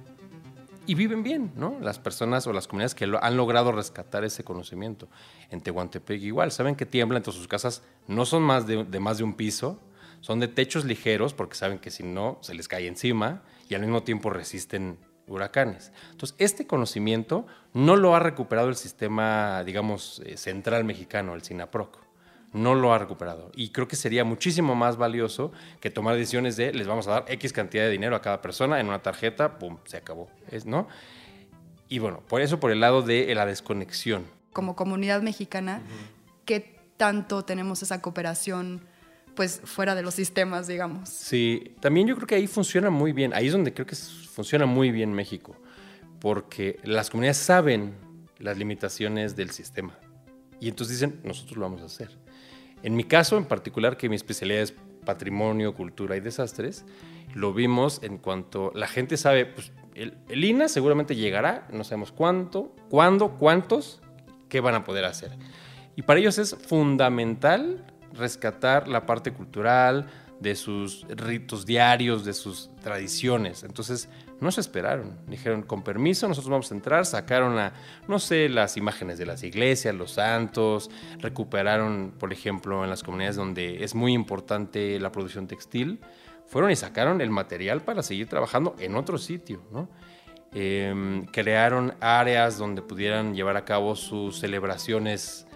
Y 0.85 0.95
viven 0.95 1.23
bien, 1.23 1.53
¿no? 1.55 1.77
Las 1.79 1.97
personas 1.97 2.45
o 2.45 2.53
las 2.53 2.67
comunidades 2.67 2.93
que 2.93 3.07
lo, 3.07 3.23
han 3.23 3.37
logrado 3.37 3.71
rescatar 3.71 4.25
ese 4.25 4.43
conocimiento. 4.43 5.07
En 5.49 5.61
Tehuantepec 5.61 6.21
igual, 6.21 6.51
saben 6.51 6.75
que 6.75 6.85
tiembla, 6.85 7.17
entonces 7.17 7.39
sus 7.39 7.47
casas 7.47 7.83
no 8.07 8.25
son 8.25 8.43
más 8.43 8.67
de, 8.67 8.83
más 8.99 9.17
de 9.17 9.23
un 9.23 9.35
piso, 9.35 9.79
son 10.19 10.39
de 10.41 10.49
techos 10.49 10.83
ligeros 10.83 11.33
porque 11.33 11.55
saben 11.55 11.79
que 11.79 11.89
si 11.89 12.03
no 12.03 12.37
se 12.41 12.53
les 12.53 12.67
cae 12.67 12.87
encima 12.87 13.43
y 13.69 13.75
al 13.75 13.81
mismo 13.81 14.03
tiempo 14.03 14.29
resisten 14.29 14.97
huracanes. 15.27 15.93
Entonces, 16.11 16.35
este 16.37 16.67
conocimiento 16.67 17.45
no 17.73 17.95
lo 17.95 18.13
ha 18.13 18.19
recuperado 18.19 18.67
el 18.67 18.75
sistema, 18.75 19.63
digamos, 19.63 20.21
eh, 20.25 20.35
central 20.35 20.83
mexicano, 20.83 21.33
el 21.33 21.43
SINAPROC 21.43 22.02
no 22.53 22.75
lo 22.75 22.93
ha 22.93 22.99
recuperado. 22.99 23.51
Y 23.55 23.69
creo 23.69 23.87
que 23.87 23.95
sería 23.95 24.23
muchísimo 24.23 24.75
más 24.75 24.97
valioso 24.97 25.51
que 25.79 25.89
tomar 25.89 26.15
decisiones 26.15 26.55
de 26.55 26.71
les 26.73 26.87
vamos 26.87 27.07
a 27.07 27.11
dar 27.11 27.25
X 27.27 27.51
cantidad 27.51 27.83
de 27.83 27.89
dinero 27.89 28.15
a 28.15 28.21
cada 28.21 28.41
persona 28.41 28.79
en 28.79 28.87
una 28.87 29.01
tarjeta, 29.01 29.59
pum, 29.59 29.77
se 29.85 29.97
acabó. 29.97 30.29
Es, 30.49 30.65
¿no? 30.65 30.87
Y 31.89 31.99
bueno, 31.99 32.21
por 32.27 32.41
eso 32.41 32.59
por 32.59 32.71
el 32.71 32.79
lado 32.79 33.01
de 33.01 33.33
la 33.35 33.45
desconexión. 33.45 34.25
Como 34.53 34.75
comunidad 34.75 35.21
mexicana, 35.21 35.81
¿qué 36.45 36.79
tanto 36.97 37.43
tenemos 37.43 37.81
esa 37.81 38.01
cooperación 38.01 38.81
pues 39.35 39.61
fuera 39.63 39.95
de 39.95 40.03
los 40.03 40.13
sistemas, 40.13 40.67
digamos. 40.67 41.09
Sí, 41.09 41.75
también 41.79 42.07
yo 42.07 42.15
creo 42.15 42.27
que 42.27 42.35
ahí 42.35 42.47
funciona 42.47 42.89
muy 42.89 43.13
bien, 43.13 43.33
ahí 43.33 43.47
es 43.47 43.51
donde 43.51 43.73
creo 43.73 43.85
que 43.85 43.95
funciona 43.95 44.65
muy 44.65 44.91
bien 44.91 45.11
México, 45.11 45.55
porque 46.19 46.79
las 46.83 47.09
comunidades 47.09 47.37
saben 47.37 47.95
las 48.37 48.57
limitaciones 48.57 49.35
del 49.35 49.49
sistema 49.49 49.97
y 50.59 50.69
entonces 50.69 50.99
dicen, 50.99 51.19
nosotros 51.23 51.57
lo 51.57 51.63
vamos 51.63 51.81
a 51.81 51.85
hacer. 51.85 52.22
En 52.83 52.95
mi 52.95 53.03
caso 53.03 53.37
en 53.37 53.45
particular, 53.45 53.97
que 53.97 54.09
mi 54.09 54.15
especialidad 54.15 54.61
es 54.61 54.73
patrimonio, 55.05 55.73
cultura 55.73 56.15
y 56.15 56.19
desastres, 56.19 56.85
lo 57.33 57.53
vimos 57.53 57.99
en 58.03 58.17
cuanto 58.17 58.71
la 58.75 58.87
gente 58.87 59.17
sabe, 59.17 59.45
pues 59.45 59.71
el, 59.95 60.17
el 60.29 60.43
INA 60.43 60.67
seguramente 60.67 61.15
llegará, 61.15 61.67
no 61.71 61.83
sabemos 61.83 62.11
cuánto, 62.11 62.75
cuándo, 62.89 63.37
cuántos, 63.37 64.01
qué 64.49 64.59
van 64.59 64.75
a 64.75 64.83
poder 64.83 65.05
hacer. 65.05 65.31
Y 65.95 66.03
para 66.03 66.19
ellos 66.19 66.37
es 66.37 66.55
fundamental 66.55 67.85
rescatar 68.13 68.87
la 68.87 69.05
parte 69.05 69.33
cultural, 69.33 70.07
de 70.43 70.55
sus 70.55 71.07
ritos 71.07 71.65
diarios, 71.65 72.25
de 72.25 72.33
sus 72.33 72.69
tradiciones. 72.81 73.63
Entonces, 73.63 74.09
no 74.43 74.51
se 74.51 74.61
esperaron. 74.61 75.17
Dijeron, 75.27 75.63
con 75.63 75.83
permiso, 75.83 76.27
nosotros 76.27 76.51
vamos 76.51 76.71
a 76.71 76.75
entrar. 76.75 77.05
Sacaron, 77.05 77.55
la, 77.55 77.73
no 78.07 78.19
sé, 78.19 78.49
las 78.49 78.77
imágenes 78.77 79.17
de 79.17 79.25
las 79.25 79.43
iglesias, 79.43 79.95
los 79.95 80.11
santos. 80.11 80.91
Recuperaron, 81.19 82.13
por 82.19 82.31
ejemplo, 82.31 82.83
en 82.83 82.89
las 82.89 83.03
comunidades 83.03 83.35
donde 83.35 83.83
es 83.83 83.95
muy 83.95 84.13
importante 84.13 84.99
la 84.99 85.11
producción 85.11 85.47
textil. 85.47 85.99
Fueron 86.45 86.71
y 86.71 86.75
sacaron 86.75 87.21
el 87.21 87.29
material 87.29 87.81
para 87.81 88.03
seguir 88.03 88.27
trabajando 88.27 88.75
en 88.79 88.95
otro 88.95 89.17
sitio, 89.17 89.61
¿no? 89.71 89.89
Em, 90.53 91.25
crearon 91.25 91.95
áreas 91.99 92.59
donde 92.59 92.83
pudieran 92.83 93.33
llevar 93.33 93.57
a 93.57 93.65
cabo 93.65 93.95
sus 93.95 94.39
celebraciones 94.39 95.47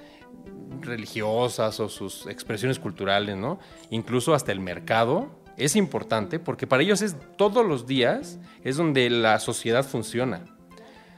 religiosas 0.82 1.80
o 1.80 1.88
sus 1.89 2.26
expresiones 2.26 2.80
culturales, 2.80 3.36
¿no? 3.38 3.60
Incluso 3.91 4.34
hasta 4.34 4.52
el 4.52 4.60
mercado 4.60 5.37
es 5.58 5.76
importante 5.76 6.39
porque 6.39 6.67
para 6.67 6.84
ellos 6.84 7.02
es 7.02 7.15
todos 7.36 7.65
los 7.65 7.88
días 7.88 8.39
es 8.63 8.78
donde 8.78 9.10
la 9.10 9.39
sociedad 9.39 9.84
funciona, 9.84 10.46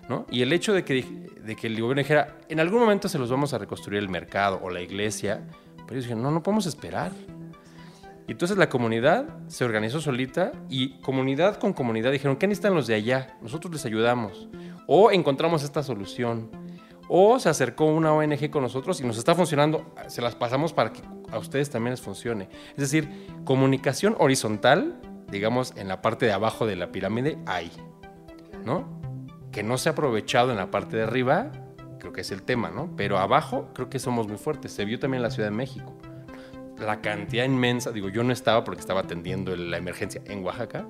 ¿no? 0.08 0.26
Y 0.32 0.42
el 0.42 0.54
hecho 0.54 0.74
de 0.74 0.86
que, 0.86 1.04
de 1.44 1.56
que 1.56 1.68
el 1.68 1.80
gobierno 1.80 2.02
dijera, 2.02 2.38
en 2.48 2.60
algún 2.60 2.80
momento 2.80 3.10
se 3.10 3.20
los 3.20 3.30
vamos 3.30 3.54
a 3.54 3.58
reconstruir 3.58 4.02
el 4.02 4.10
mercado 4.10 4.60
o 4.64 4.70
la 4.70 4.82
iglesia, 4.82 5.46
pero 5.76 5.92
ellos 5.92 6.06
dijeron, 6.06 6.24
no, 6.24 6.32
no 6.32 6.42
podemos 6.42 6.66
esperar. 6.66 7.12
Y 8.28 8.34
entonces 8.34 8.58
la 8.58 8.70
comunidad 8.70 9.26
se 9.48 9.66
organizó 9.66 10.00
solita 10.00 10.52
y 10.70 11.00
comunidad 11.02 11.58
con 11.58 11.74
comunidad 11.74 12.12
dijeron, 12.12 12.38
¿qué 12.38 12.48
necesitan 12.48 12.76
los 12.76 12.86
de 12.88 12.94
allá? 12.94 13.36
Nosotros 13.42 13.74
les 13.74 13.86
ayudamos. 13.86 14.48
O 14.86 15.12
encontramos 15.12 15.64
esta 15.64 15.82
solución 15.84 16.52
o 17.10 17.40
se 17.40 17.50
acercó 17.50 17.86
una 17.86 18.14
ONG 18.14 18.50
con 18.52 18.62
nosotros 18.62 19.02
y 19.02 19.04
nos 19.04 19.18
está 19.18 19.34
funcionando, 19.36 19.94
se 20.08 20.22
las 20.22 20.36
pasamos 20.36 20.72
para 20.72 20.94
que 20.94 21.02
a 21.32 21.40
ustedes 21.40 21.70
también 21.70 21.92
les 21.92 22.02
funcione. 22.02 22.48
Es 22.72 22.78
decir, 22.78 23.10
comunicación 23.44 24.16
horizontal, 24.20 25.02
digamos, 25.30 25.74
en 25.76 25.88
la 25.88 26.02
parte 26.02 26.28
de 26.28 26.32
abajo 26.32 26.68
de 26.68 26.76
la 26.76 26.92
pirámide 26.92 27.40
hay, 27.48 27.72
¿no? 28.64 28.88
Que 29.52 29.64
no 29.64 29.80
se 29.80 29.90
ha 29.90 29.94
aprovechado 29.94 30.52
en 30.52 30.58
la 30.58 30.70
parte 30.70 30.98
de 30.98 31.04
arriba, 31.04 31.52
creo 32.00 32.14
que 32.14 32.22
es 32.22 32.32
el 32.32 32.44
tema, 32.44 32.70
¿no? 32.70 32.92
Pero 32.96 33.18
abajo 33.18 33.70
creo 33.74 33.90
que 33.90 33.98
somos 33.98 34.28
muy 34.28 34.38
fuertes. 34.38 34.72
Se 34.72 34.86
vio 34.86 35.00
también 35.00 35.20
en 35.20 35.24
la 35.24 35.32
Ciudad 35.32 35.50
de 35.50 35.56
México. 35.56 35.98
La 36.78 37.02
cantidad 37.02 37.44
inmensa, 37.44 37.92
digo, 37.92 38.08
yo 38.10 38.24
no 38.24 38.32
estaba 38.32 38.64
porque 38.64 38.80
estaba 38.80 39.02
atendiendo 39.02 39.56
la 39.56 39.78
emergencia 39.78 40.22
en 40.26 40.46
Oaxaca, 40.46 40.88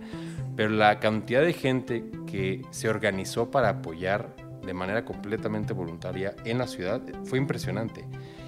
pero 0.55 0.69
la 0.69 0.99
cantidad 0.99 1.41
de 1.41 1.53
gente 1.53 2.12
que 2.27 2.62
se 2.69 2.89
organizó 2.89 3.49
para 3.49 3.69
apoyar 3.69 4.36
de 4.65 4.74
manera 4.74 5.06
completamente 5.06 5.74
voluntaria 5.74 6.36
en 6.45 6.58
la 6.58 6.67
ciudad 6.67 7.02
fue 7.26 7.38
impresionante. 7.38 8.06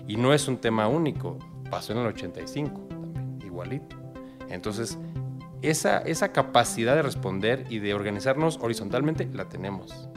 Y 0.07 0.17
no 0.17 0.33
es 0.33 0.47
un 0.47 0.57
tema 0.57 0.87
único, 0.87 1.37
pasó 1.69 1.93
en 1.93 1.99
el 1.99 2.07
85 2.07 2.81
también, 2.89 3.39
igualito. 3.43 3.95
Entonces, 4.49 4.97
esa, 5.61 5.99
esa 5.99 6.31
capacidad 6.31 6.95
de 6.95 7.01
responder 7.01 7.65
y 7.69 7.79
de 7.79 7.93
organizarnos 7.93 8.59
horizontalmente 8.61 9.29
la 9.33 9.47
tenemos. 9.47 10.09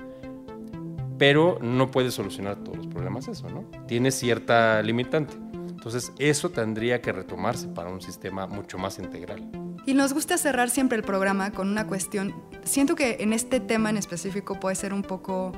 Pero 1.19 1.59
no 1.61 1.91
puede 1.91 2.11
solucionar 2.11 2.57
todos 2.57 2.79
los 2.79 2.87
problemas 2.89 3.29
eso, 3.29 3.49
¿no? 3.49 3.65
Tiene 3.87 4.11
cierta 4.11 4.83
limitante. 4.83 5.35
Entonces, 5.69 6.13
eso 6.19 6.51
tendría 6.51 7.01
que 7.01 7.13
retomarse 7.13 7.69
para 7.69 7.91
un 7.91 8.01
sistema 8.01 8.47
mucho 8.47 8.79
más 8.79 8.99
integral. 8.99 9.47
Y 9.87 9.93
nos 9.93 10.15
gusta 10.15 10.39
cerrar 10.39 10.71
siempre 10.71 10.97
el 10.97 11.05
programa 11.05 11.51
con 11.51 11.69
una 11.69 11.87
cuestión. 11.87 12.35
Siento 12.65 12.95
que 12.95 13.19
en 13.21 13.35
este 13.35 13.61
tema 13.61 13.91
en 13.91 13.99
específico 13.99 14.59
puede 14.59 14.77
ser 14.77 14.95
un 14.95 15.03
poco 15.03 15.53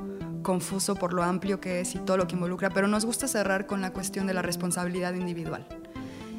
confuso 0.46 0.94
por 0.94 1.12
lo 1.12 1.24
amplio 1.24 1.60
que 1.60 1.80
es 1.80 1.96
y 1.96 1.98
todo 1.98 2.16
lo 2.16 2.28
que 2.28 2.36
involucra, 2.36 2.70
pero 2.70 2.86
nos 2.86 3.04
gusta 3.04 3.26
cerrar 3.26 3.66
con 3.66 3.80
la 3.80 3.92
cuestión 3.92 4.28
de 4.28 4.32
la 4.32 4.42
responsabilidad 4.42 5.12
individual. 5.14 5.66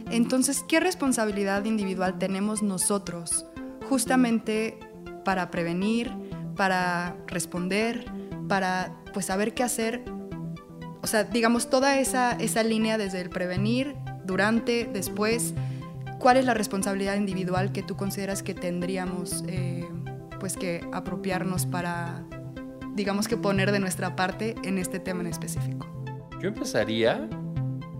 Entonces, 0.10 0.64
¿qué 0.66 0.80
responsabilidad 0.80 1.66
individual 1.66 2.18
tenemos 2.18 2.64
nosotros 2.64 3.46
justamente 3.90 4.80
para 5.26 5.52
prevenir, 5.52 6.10
para 6.56 7.18
responder, 7.28 8.10
para 8.48 8.96
pues 9.14 9.26
saber 9.26 9.54
qué 9.54 9.64
hacer? 9.64 10.06
O 11.02 11.08
sea, 11.08 11.26
digamos, 11.26 11.70
toda 11.70 12.00
esa, 12.00 12.32
esa 12.32 12.64
línea 12.64 12.98
desde 12.98 13.20
el 13.20 13.30
prevenir, 13.30 13.98
durante, 14.24 14.86
después, 14.86 15.54
¿cuál 16.18 16.38
es 16.38 16.46
la 16.46 16.54
responsabilidad 16.54 17.16
individual 17.16 17.74
que 17.74 17.84
tú 17.84 17.98
consideras 17.98 18.42
que 18.42 18.54
tendríamos 18.54 19.44
eh, 19.50 19.86
pues 20.40 20.56
que 20.56 20.88
apropiarnos 20.94 21.66
para 21.66 22.24
digamos 22.98 23.28
que 23.28 23.38
poner 23.38 23.72
de 23.72 23.80
nuestra 23.80 24.16
parte 24.16 24.56
en 24.64 24.80
este 24.80 25.00
tema 25.00 25.22
en 25.22 25.28
específico? 25.28 25.88
Yo 26.42 26.50
empezaría 26.50 27.30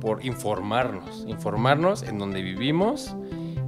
por 0.02 0.26
informarnos, 0.26 1.24
informarnos 1.28 2.04
en 2.04 2.18
dónde 2.18 2.42
vivimos, 2.42 3.16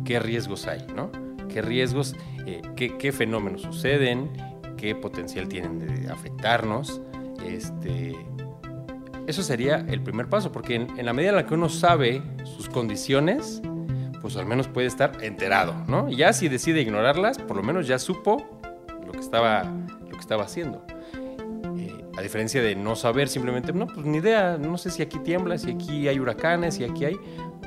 qué 0.04 0.20
riesgos 0.20 0.68
hay, 0.68 0.86
¿no? 0.96 1.12
¿Qué 1.48 1.62
riesgos, 1.62 2.16
eh, 2.46 2.62
qué, 2.76 3.12
fenómenos 3.12 3.62
suceden, 3.62 4.32
qué 4.76 4.96
potencial 4.96 5.48
tienen 5.48 5.80
de 5.80 6.12
afectarnos? 6.12 7.02
Este, 7.46 8.16
eso 9.28 9.44
sería 9.44 9.86
el 9.88 10.02
primer 10.02 10.30
paso, 10.30 10.52
porque 10.52 10.76
en, 10.76 11.00
en, 11.00 11.06
la 11.06 11.14
medida 11.14 11.30
en 11.30 11.36
la 11.38 11.46
que 11.46 11.54
uno 11.54 11.70
sabe 11.70 12.22
sus 12.44 12.70
condiciones, 12.70 13.62
pues 14.22 14.36
al 14.36 14.46
menos 14.46 14.68
puede 14.68 14.88
estar 14.88 15.24
enterado, 15.24 15.76
¿no? 15.88 16.10
Y 16.10 16.18
ya 16.18 16.34
si 16.34 16.50
decide 16.50 16.82
ignorarlas, 16.82 17.38
por 17.38 17.56
lo 17.56 17.64
menos 17.64 17.88
ya 17.88 17.98
supo 17.98 18.60
lo 19.06 19.12
que 19.12 19.20
estaba, 19.20 19.64
lo 19.64 20.12
que 20.12 20.20
estaba 20.20 20.44
haciendo. 20.44 20.86
A 22.20 22.22
diferencia 22.22 22.62
de 22.62 22.76
no 22.76 22.98
saber 22.98 23.30
simplemente, 23.30 23.72
no, 23.72 23.88
pues 23.88 24.06
ni 24.06 24.18
idea, 24.18 24.58
no 24.58 24.78
sé 24.78 24.92
si 24.92 25.02
aquí 25.02 25.20
tiembla, 25.20 25.58
si 25.58 25.72
aquí 25.72 26.06
hay 26.10 26.20
huracanes, 26.20 26.76
si 26.76 26.84
aquí 26.84 27.06
hay, 27.06 27.18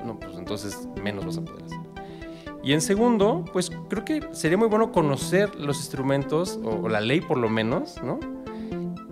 no, 0.04 0.20
pues 0.20 0.36
entonces 0.36 0.86
menos 1.02 1.24
vas 1.24 1.38
a 1.38 1.40
poder 1.40 1.64
hacer. 1.64 1.78
Y 2.62 2.74
en 2.74 2.82
segundo, 2.82 3.46
pues 3.50 3.70
creo 3.88 4.04
que 4.04 4.20
sería 4.32 4.58
muy 4.58 4.68
bueno 4.68 4.92
conocer 4.92 5.54
los 5.54 5.78
instrumentos, 5.78 6.60
o, 6.62 6.86
la 6.90 7.00
ley 7.00 7.22
por 7.22 7.38
lo 7.38 7.48
menos, 7.48 7.96
¿no? 8.02 8.20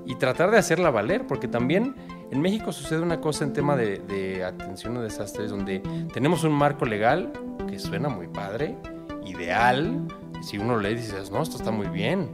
Y 0.04 0.16
tratar 0.16 0.50
de 0.50 0.58
hacerla 0.58 0.90
valer, 0.90 1.26
porque 1.26 1.48
también 1.48 1.94
en 2.30 2.42
México 2.42 2.70
sucede 2.70 3.00
una 3.00 3.22
cosa 3.22 3.44
en 3.44 3.54
tema 3.54 3.76
de, 3.76 4.44
atención 4.44 4.94
a 4.98 5.00
desastres, 5.00 5.50
donde 5.50 5.80
tenemos 6.12 6.44
un 6.44 6.52
marco 6.52 6.84
legal 6.84 7.32
que 7.66 7.78
suena 7.78 8.10
muy 8.10 8.28
padre, 8.28 8.76
ideal, 9.24 10.06
si 10.42 10.58
uno 10.58 10.78
lee 10.78 10.96
dices, 10.96 11.30
no, 11.30 11.40
esto 11.40 11.56
está 11.56 11.70
muy 11.70 11.86
bien, 11.86 12.28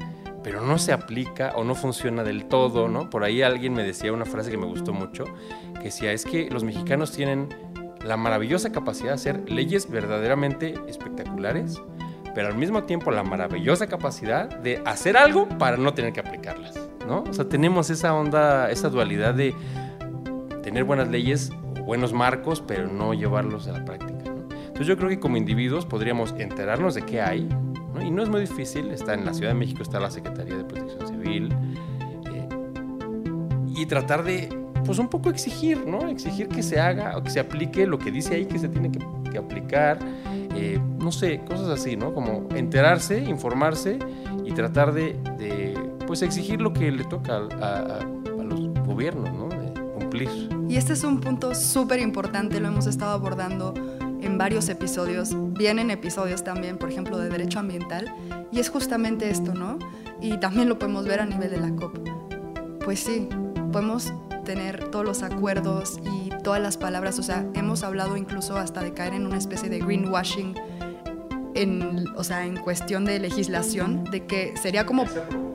pero 0.46 0.60
no 0.60 0.78
se 0.78 0.92
aplica 0.92 1.54
o 1.56 1.64
no 1.64 1.74
funciona 1.74 2.22
del 2.22 2.44
todo, 2.44 2.86
¿no? 2.86 3.10
Por 3.10 3.24
ahí 3.24 3.42
alguien 3.42 3.74
me 3.74 3.82
decía 3.82 4.12
una 4.12 4.24
frase 4.24 4.48
que 4.48 4.56
me 4.56 4.66
gustó 4.66 4.92
mucho, 4.92 5.24
que 5.74 5.86
decía, 5.86 6.12
es 6.12 6.24
que 6.24 6.48
los 6.50 6.62
mexicanos 6.62 7.10
tienen 7.10 7.48
la 8.04 8.16
maravillosa 8.16 8.70
capacidad 8.70 9.08
de 9.08 9.14
hacer 9.14 9.50
leyes 9.50 9.90
verdaderamente 9.90 10.76
espectaculares, 10.86 11.82
pero 12.32 12.46
al 12.46 12.56
mismo 12.56 12.84
tiempo 12.84 13.10
la 13.10 13.24
maravillosa 13.24 13.88
capacidad 13.88 14.48
de 14.48 14.80
hacer 14.84 15.16
algo 15.16 15.48
para 15.48 15.78
no 15.78 15.94
tener 15.94 16.12
que 16.12 16.20
aplicarlas, 16.20 16.78
¿no? 17.08 17.24
O 17.28 17.32
sea, 17.32 17.48
tenemos 17.48 17.90
esa 17.90 18.14
onda, 18.14 18.70
esa 18.70 18.88
dualidad 18.88 19.34
de 19.34 19.52
tener 20.62 20.84
buenas 20.84 21.08
leyes, 21.08 21.50
buenos 21.84 22.12
marcos, 22.12 22.62
pero 22.64 22.86
no 22.86 23.14
llevarlos 23.14 23.66
a 23.66 23.72
la 23.72 23.84
práctica. 23.84 24.12
Entonces 24.76 24.86
yo 24.86 24.96
creo 24.96 25.08
que 25.08 25.18
como 25.18 25.38
individuos 25.38 25.86
podríamos 25.86 26.36
enterarnos 26.38 26.94
de 26.94 27.02
qué 27.02 27.20
hay, 27.20 27.48
y 28.02 28.10
no 28.10 28.22
es 28.22 28.28
muy 28.28 28.40
difícil, 28.40 28.90
está 28.90 29.14
en 29.14 29.24
la 29.24 29.34
Ciudad 29.34 29.50
de 29.50 29.58
México, 29.58 29.82
está 29.82 30.00
la 30.00 30.10
Secretaría 30.10 30.56
de 30.56 30.64
Protección 30.64 31.08
Civil, 31.08 31.54
eh, 32.32 32.48
y 33.68 33.86
tratar 33.86 34.24
de, 34.24 34.48
pues 34.84 34.98
un 34.98 35.08
poco 35.08 35.30
exigir, 35.30 35.86
¿no? 35.86 36.08
Exigir 36.08 36.48
que 36.48 36.62
se 36.62 36.80
haga 36.80 37.16
o 37.16 37.22
que 37.22 37.30
se 37.30 37.40
aplique 37.40 37.86
lo 37.86 37.98
que 37.98 38.10
dice 38.10 38.34
ahí 38.34 38.46
que 38.46 38.58
se 38.58 38.68
tiene 38.68 38.90
que, 38.90 39.04
aplicar, 39.36 39.98
eh, 40.54 40.80
no 40.98 41.12
sé, 41.12 41.42
cosas 41.46 41.68
así, 41.68 41.94
¿no? 41.94 42.14
Como 42.14 42.48
enterarse, 42.54 43.18
informarse 43.18 43.98
y 44.46 44.52
tratar 44.52 44.94
de, 44.94 45.14
pues 46.06 46.22
exigir 46.22 46.58
lo 46.62 46.72
que 46.72 46.90
le 46.90 47.04
toca 47.04 47.42
a, 47.60 47.98
a 47.98 48.42
los 48.42 48.72
gobiernos, 48.86 49.30
¿no? 49.30 49.48
De 49.50 49.78
cumplir. 49.92 50.30
Y 50.70 50.76
este 50.76 50.94
es 50.94 51.04
un 51.04 51.20
punto 51.20 51.54
súper 51.54 52.00
importante, 52.00 52.60
lo 52.60 52.68
hemos 52.68 52.86
estado 52.86 53.12
abordando 53.12 53.74
en 54.20 54.38
varios 54.38 54.68
episodios, 54.68 55.30
vienen 55.54 55.90
episodios 55.90 56.44
también, 56.44 56.78
por 56.78 56.90
ejemplo, 56.90 57.18
de 57.18 57.28
derecho 57.28 57.58
ambiental, 57.58 58.14
y 58.50 58.60
es 58.60 58.68
justamente 58.68 59.30
esto, 59.30 59.54
¿no? 59.54 59.78
Y 60.20 60.38
también 60.38 60.68
lo 60.68 60.78
podemos 60.78 61.04
ver 61.04 61.20
a 61.20 61.26
nivel 61.26 61.50
de 61.50 61.58
la 61.58 61.70
COP. 61.74 61.98
Pues 62.84 63.00
sí, 63.00 63.28
podemos 63.72 64.12
tener 64.44 64.90
todos 64.90 65.04
los 65.04 65.22
acuerdos 65.22 66.00
y 66.04 66.30
todas 66.42 66.62
las 66.62 66.76
palabras. 66.76 67.18
O 67.18 67.22
sea, 67.22 67.44
hemos 67.54 67.82
hablado 67.82 68.16
incluso 68.16 68.56
hasta 68.56 68.82
de 68.82 68.94
caer 68.94 69.14
en 69.14 69.26
una 69.26 69.36
especie 69.36 69.68
de 69.68 69.80
greenwashing 69.80 70.54
en, 71.54 72.04
o 72.16 72.24
sea, 72.24 72.46
en 72.46 72.56
cuestión 72.56 73.04
de 73.04 73.18
legislación, 73.18 74.04
de 74.04 74.26
que 74.26 74.54
sería 74.56 74.86
como 74.86 75.04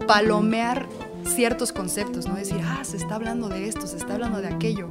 palomear 0.07 0.87
ciertos 1.23 1.71
conceptos, 1.71 2.27
¿no? 2.27 2.35
Decir, 2.35 2.59
ah, 2.63 2.83
se 2.83 2.97
está 2.97 3.15
hablando 3.15 3.49
de 3.49 3.67
esto, 3.67 3.87
se 3.87 3.97
está 3.97 4.15
hablando 4.15 4.41
de 4.41 4.47
aquello, 4.47 4.89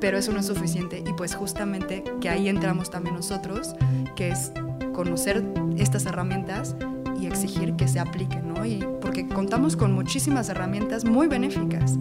pero 0.00 0.18
eso 0.18 0.32
no 0.32 0.40
es 0.40 0.46
suficiente 0.46 1.02
y 1.06 1.12
pues 1.12 1.34
justamente 1.34 2.04
que 2.20 2.28
ahí 2.28 2.48
entramos 2.48 2.90
también 2.90 3.14
nosotros, 3.14 3.74
que 4.14 4.28
es 4.28 4.52
conocer 4.92 5.44
estas 5.76 6.06
herramientas 6.06 6.76
y 7.20 7.26
exigir 7.26 7.74
que 7.74 7.88
se 7.88 8.00
apliquen, 8.00 8.52
¿no? 8.52 8.64
Y 8.64 8.86
porque 9.00 9.26
contamos 9.26 9.76
con 9.76 9.92
muchísimas 9.92 10.48
herramientas 10.48 11.04
muy 11.04 11.26
benéficas, 11.26 11.98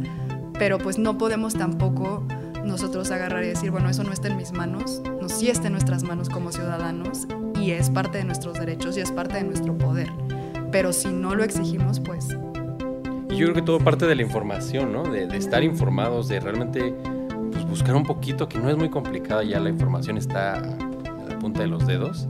pero 0.58 0.78
pues 0.78 0.98
no 0.98 1.18
podemos 1.18 1.54
tampoco 1.54 2.24
nosotros 2.66 3.12
agarrar 3.12 3.44
y 3.44 3.48
decir, 3.48 3.72
bueno, 3.72 3.90
eso 3.90 4.04
no 4.04 4.12
está 4.12 4.28
en 4.28 4.38
mis 4.38 4.52
manos, 4.52 5.02
no 5.22 5.30
sí 5.30 5.50
está 5.50 5.68
en 5.68 5.74
nuestras 5.74 6.04
manos 6.04 6.30
como 6.30 6.52
ciudadanos 6.52 7.28
y 7.60 7.72
es 7.72 7.90
parte 7.90 8.18
de 8.18 8.24
nuestros 8.24 8.60
derechos 8.60 8.98
y 8.98 9.02
es 9.02 9.12
parte 9.12 9.36
de 9.36 9.44
nuestro 9.44 9.78
poder. 9.78 10.10
Pero 10.72 10.92
si 10.92 11.10
no 11.10 11.36
lo 11.36 11.44
exigimos, 11.44 12.00
pues... 12.00 12.30
Y 13.30 13.38
yo 13.38 13.48
creo 13.48 13.54
que 13.54 13.62
todo 13.62 13.80
parte 13.80 14.06
de 14.06 14.16
la 14.16 14.22
información, 14.22 14.94
¿no? 14.94 15.04
De, 15.04 15.26
estar 15.38 15.64
informados, 15.64 16.28
de 16.28 16.40
realmente 16.40 16.96
pues, 17.56 17.70
buscar 17.70 17.96
un 17.96 18.04
poquito, 18.04 18.48
que 18.48 18.60
no 18.60 18.70
es 18.70 18.78
muy 18.78 18.90
complicada, 18.90 19.44
ya 19.44 19.60
la 19.60 19.70
información 19.70 20.18
está 20.18 20.54
a 20.54 20.62
la 20.62 21.40
punta 21.40 21.62
de 21.62 21.68
los 21.68 21.86
dedos 21.88 22.28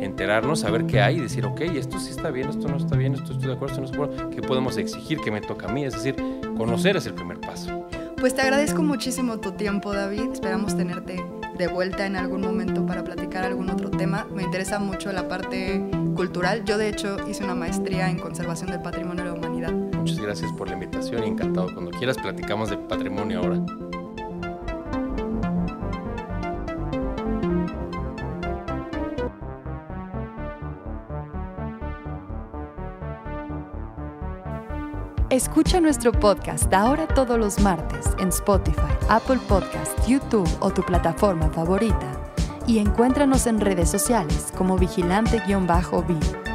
enterarnos, 0.00 0.60
saber 0.60 0.86
qué 0.86 1.00
hay 1.00 1.16
y 1.16 1.20
decir, 1.20 1.44
ok, 1.44 1.60
esto 1.60 1.98
sí 1.98 2.10
está 2.10 2.30
bien, 2.30 2.48
esto 2.48 2.68
no 2.68 2.76
está 2.76 2.96
bien, 2.96 3.14
esto 3.14 3.32
estoy 3.32 3.48
de 3.48 3.54
acuerdo, 3.54 3.74
esto 3.74 3.80
no 3.80 3.86
estoy 3.86 4.06
de 4.06 4.14
acuerdo, 4.14 4.30
qué 4.30 4.42
podemos 4.42 4.76
exigir, 4.76 5.18
qué 5.18 5.30
me 5.30 5.40
toca 5.40 5.68
a 5.68 5.72
mí, 5.72 5.84
es 5.84 5.94
decir, 5.94 6.14
conocer 6.56 6.96
es 6.96 7.06
el 7.06 7.14
primer 7.14 7.40
paso. 7.40 7.88
Pues 8.20 8.34
te 8.34 8.42
agradezco 8.42 8.82
muchísimo 8.82 9.38
tu 9.38 9.52
tiempo, 9.52 9.92
David. 9.92 10.32
Esperamos 10.32 10.76
tenerte 10.76 11.24
de 11.56 11.66
vuelta 11.68 12.04
en 12.04 12.16
algún 12.16 12.40
momento 12.40 12.84
para 12.84 13.04
platicar 13.04 13.44
algún 13.44 13.70
otro 13.70 13.90
tema. 13.90 14.26
Me 14.34 14.42
interesa 14.42 14.80
mucho 14.80 15.12
la 15.12 15.28
parte 15.28 15.88
cultural. 16.16 16.64
Yo, 16.64 16.78
de 16.78 16.88
hecho, 16.88 17.16
hice 17.28 17.44
una 17.44 17.54
maestría 17.54 18.10
en 18.10 18.18
conservación 18.18 18.72
del 18.72 18.82
patrimonio 18.82 19.22
de 19.22 19.30
la 19.30 19.36
humanidad. 19.36 19.72
Muchas 19.72 20.18
gracias 20.18 20.52
por 20.52 20.66
la 20.66 20.74
invitación 20.74 21.22
y 21.22 21.28
encantado. 21.28 21.72
Cuando 21.72 21.92
quieras, 21.92 22.18
platicamos 22.18 22.70
de 22.70 22.78
patrimonio 22.78 23.38
ahora. 23.38 23.60
Escucha 35.38 35.80
nuestro 35.80 36.10
podcast 36.10 36.74
ahora 36.74 37.06
todos 37.06 37.38
los 37.38 37.60
martes 37.60 38.08
en 38.18 38.30
Spotify, 38.30 38.92
Apple 39.08 39.38
Podcast, 39.46 39.96
YouTube 40.08 40.50
o 40.58 40.72
tu 40.72 40.82
plataforma 40.82 41.48
favorita. 41.50 42.10
Y 42.66 42.80
encuéntranos 42.80 43.46
en 43.46 43.60
redes 43.60 43.88
sociales 43.88 44.52
como 44.56 44.76
vigilante-vi. 44.76 46.47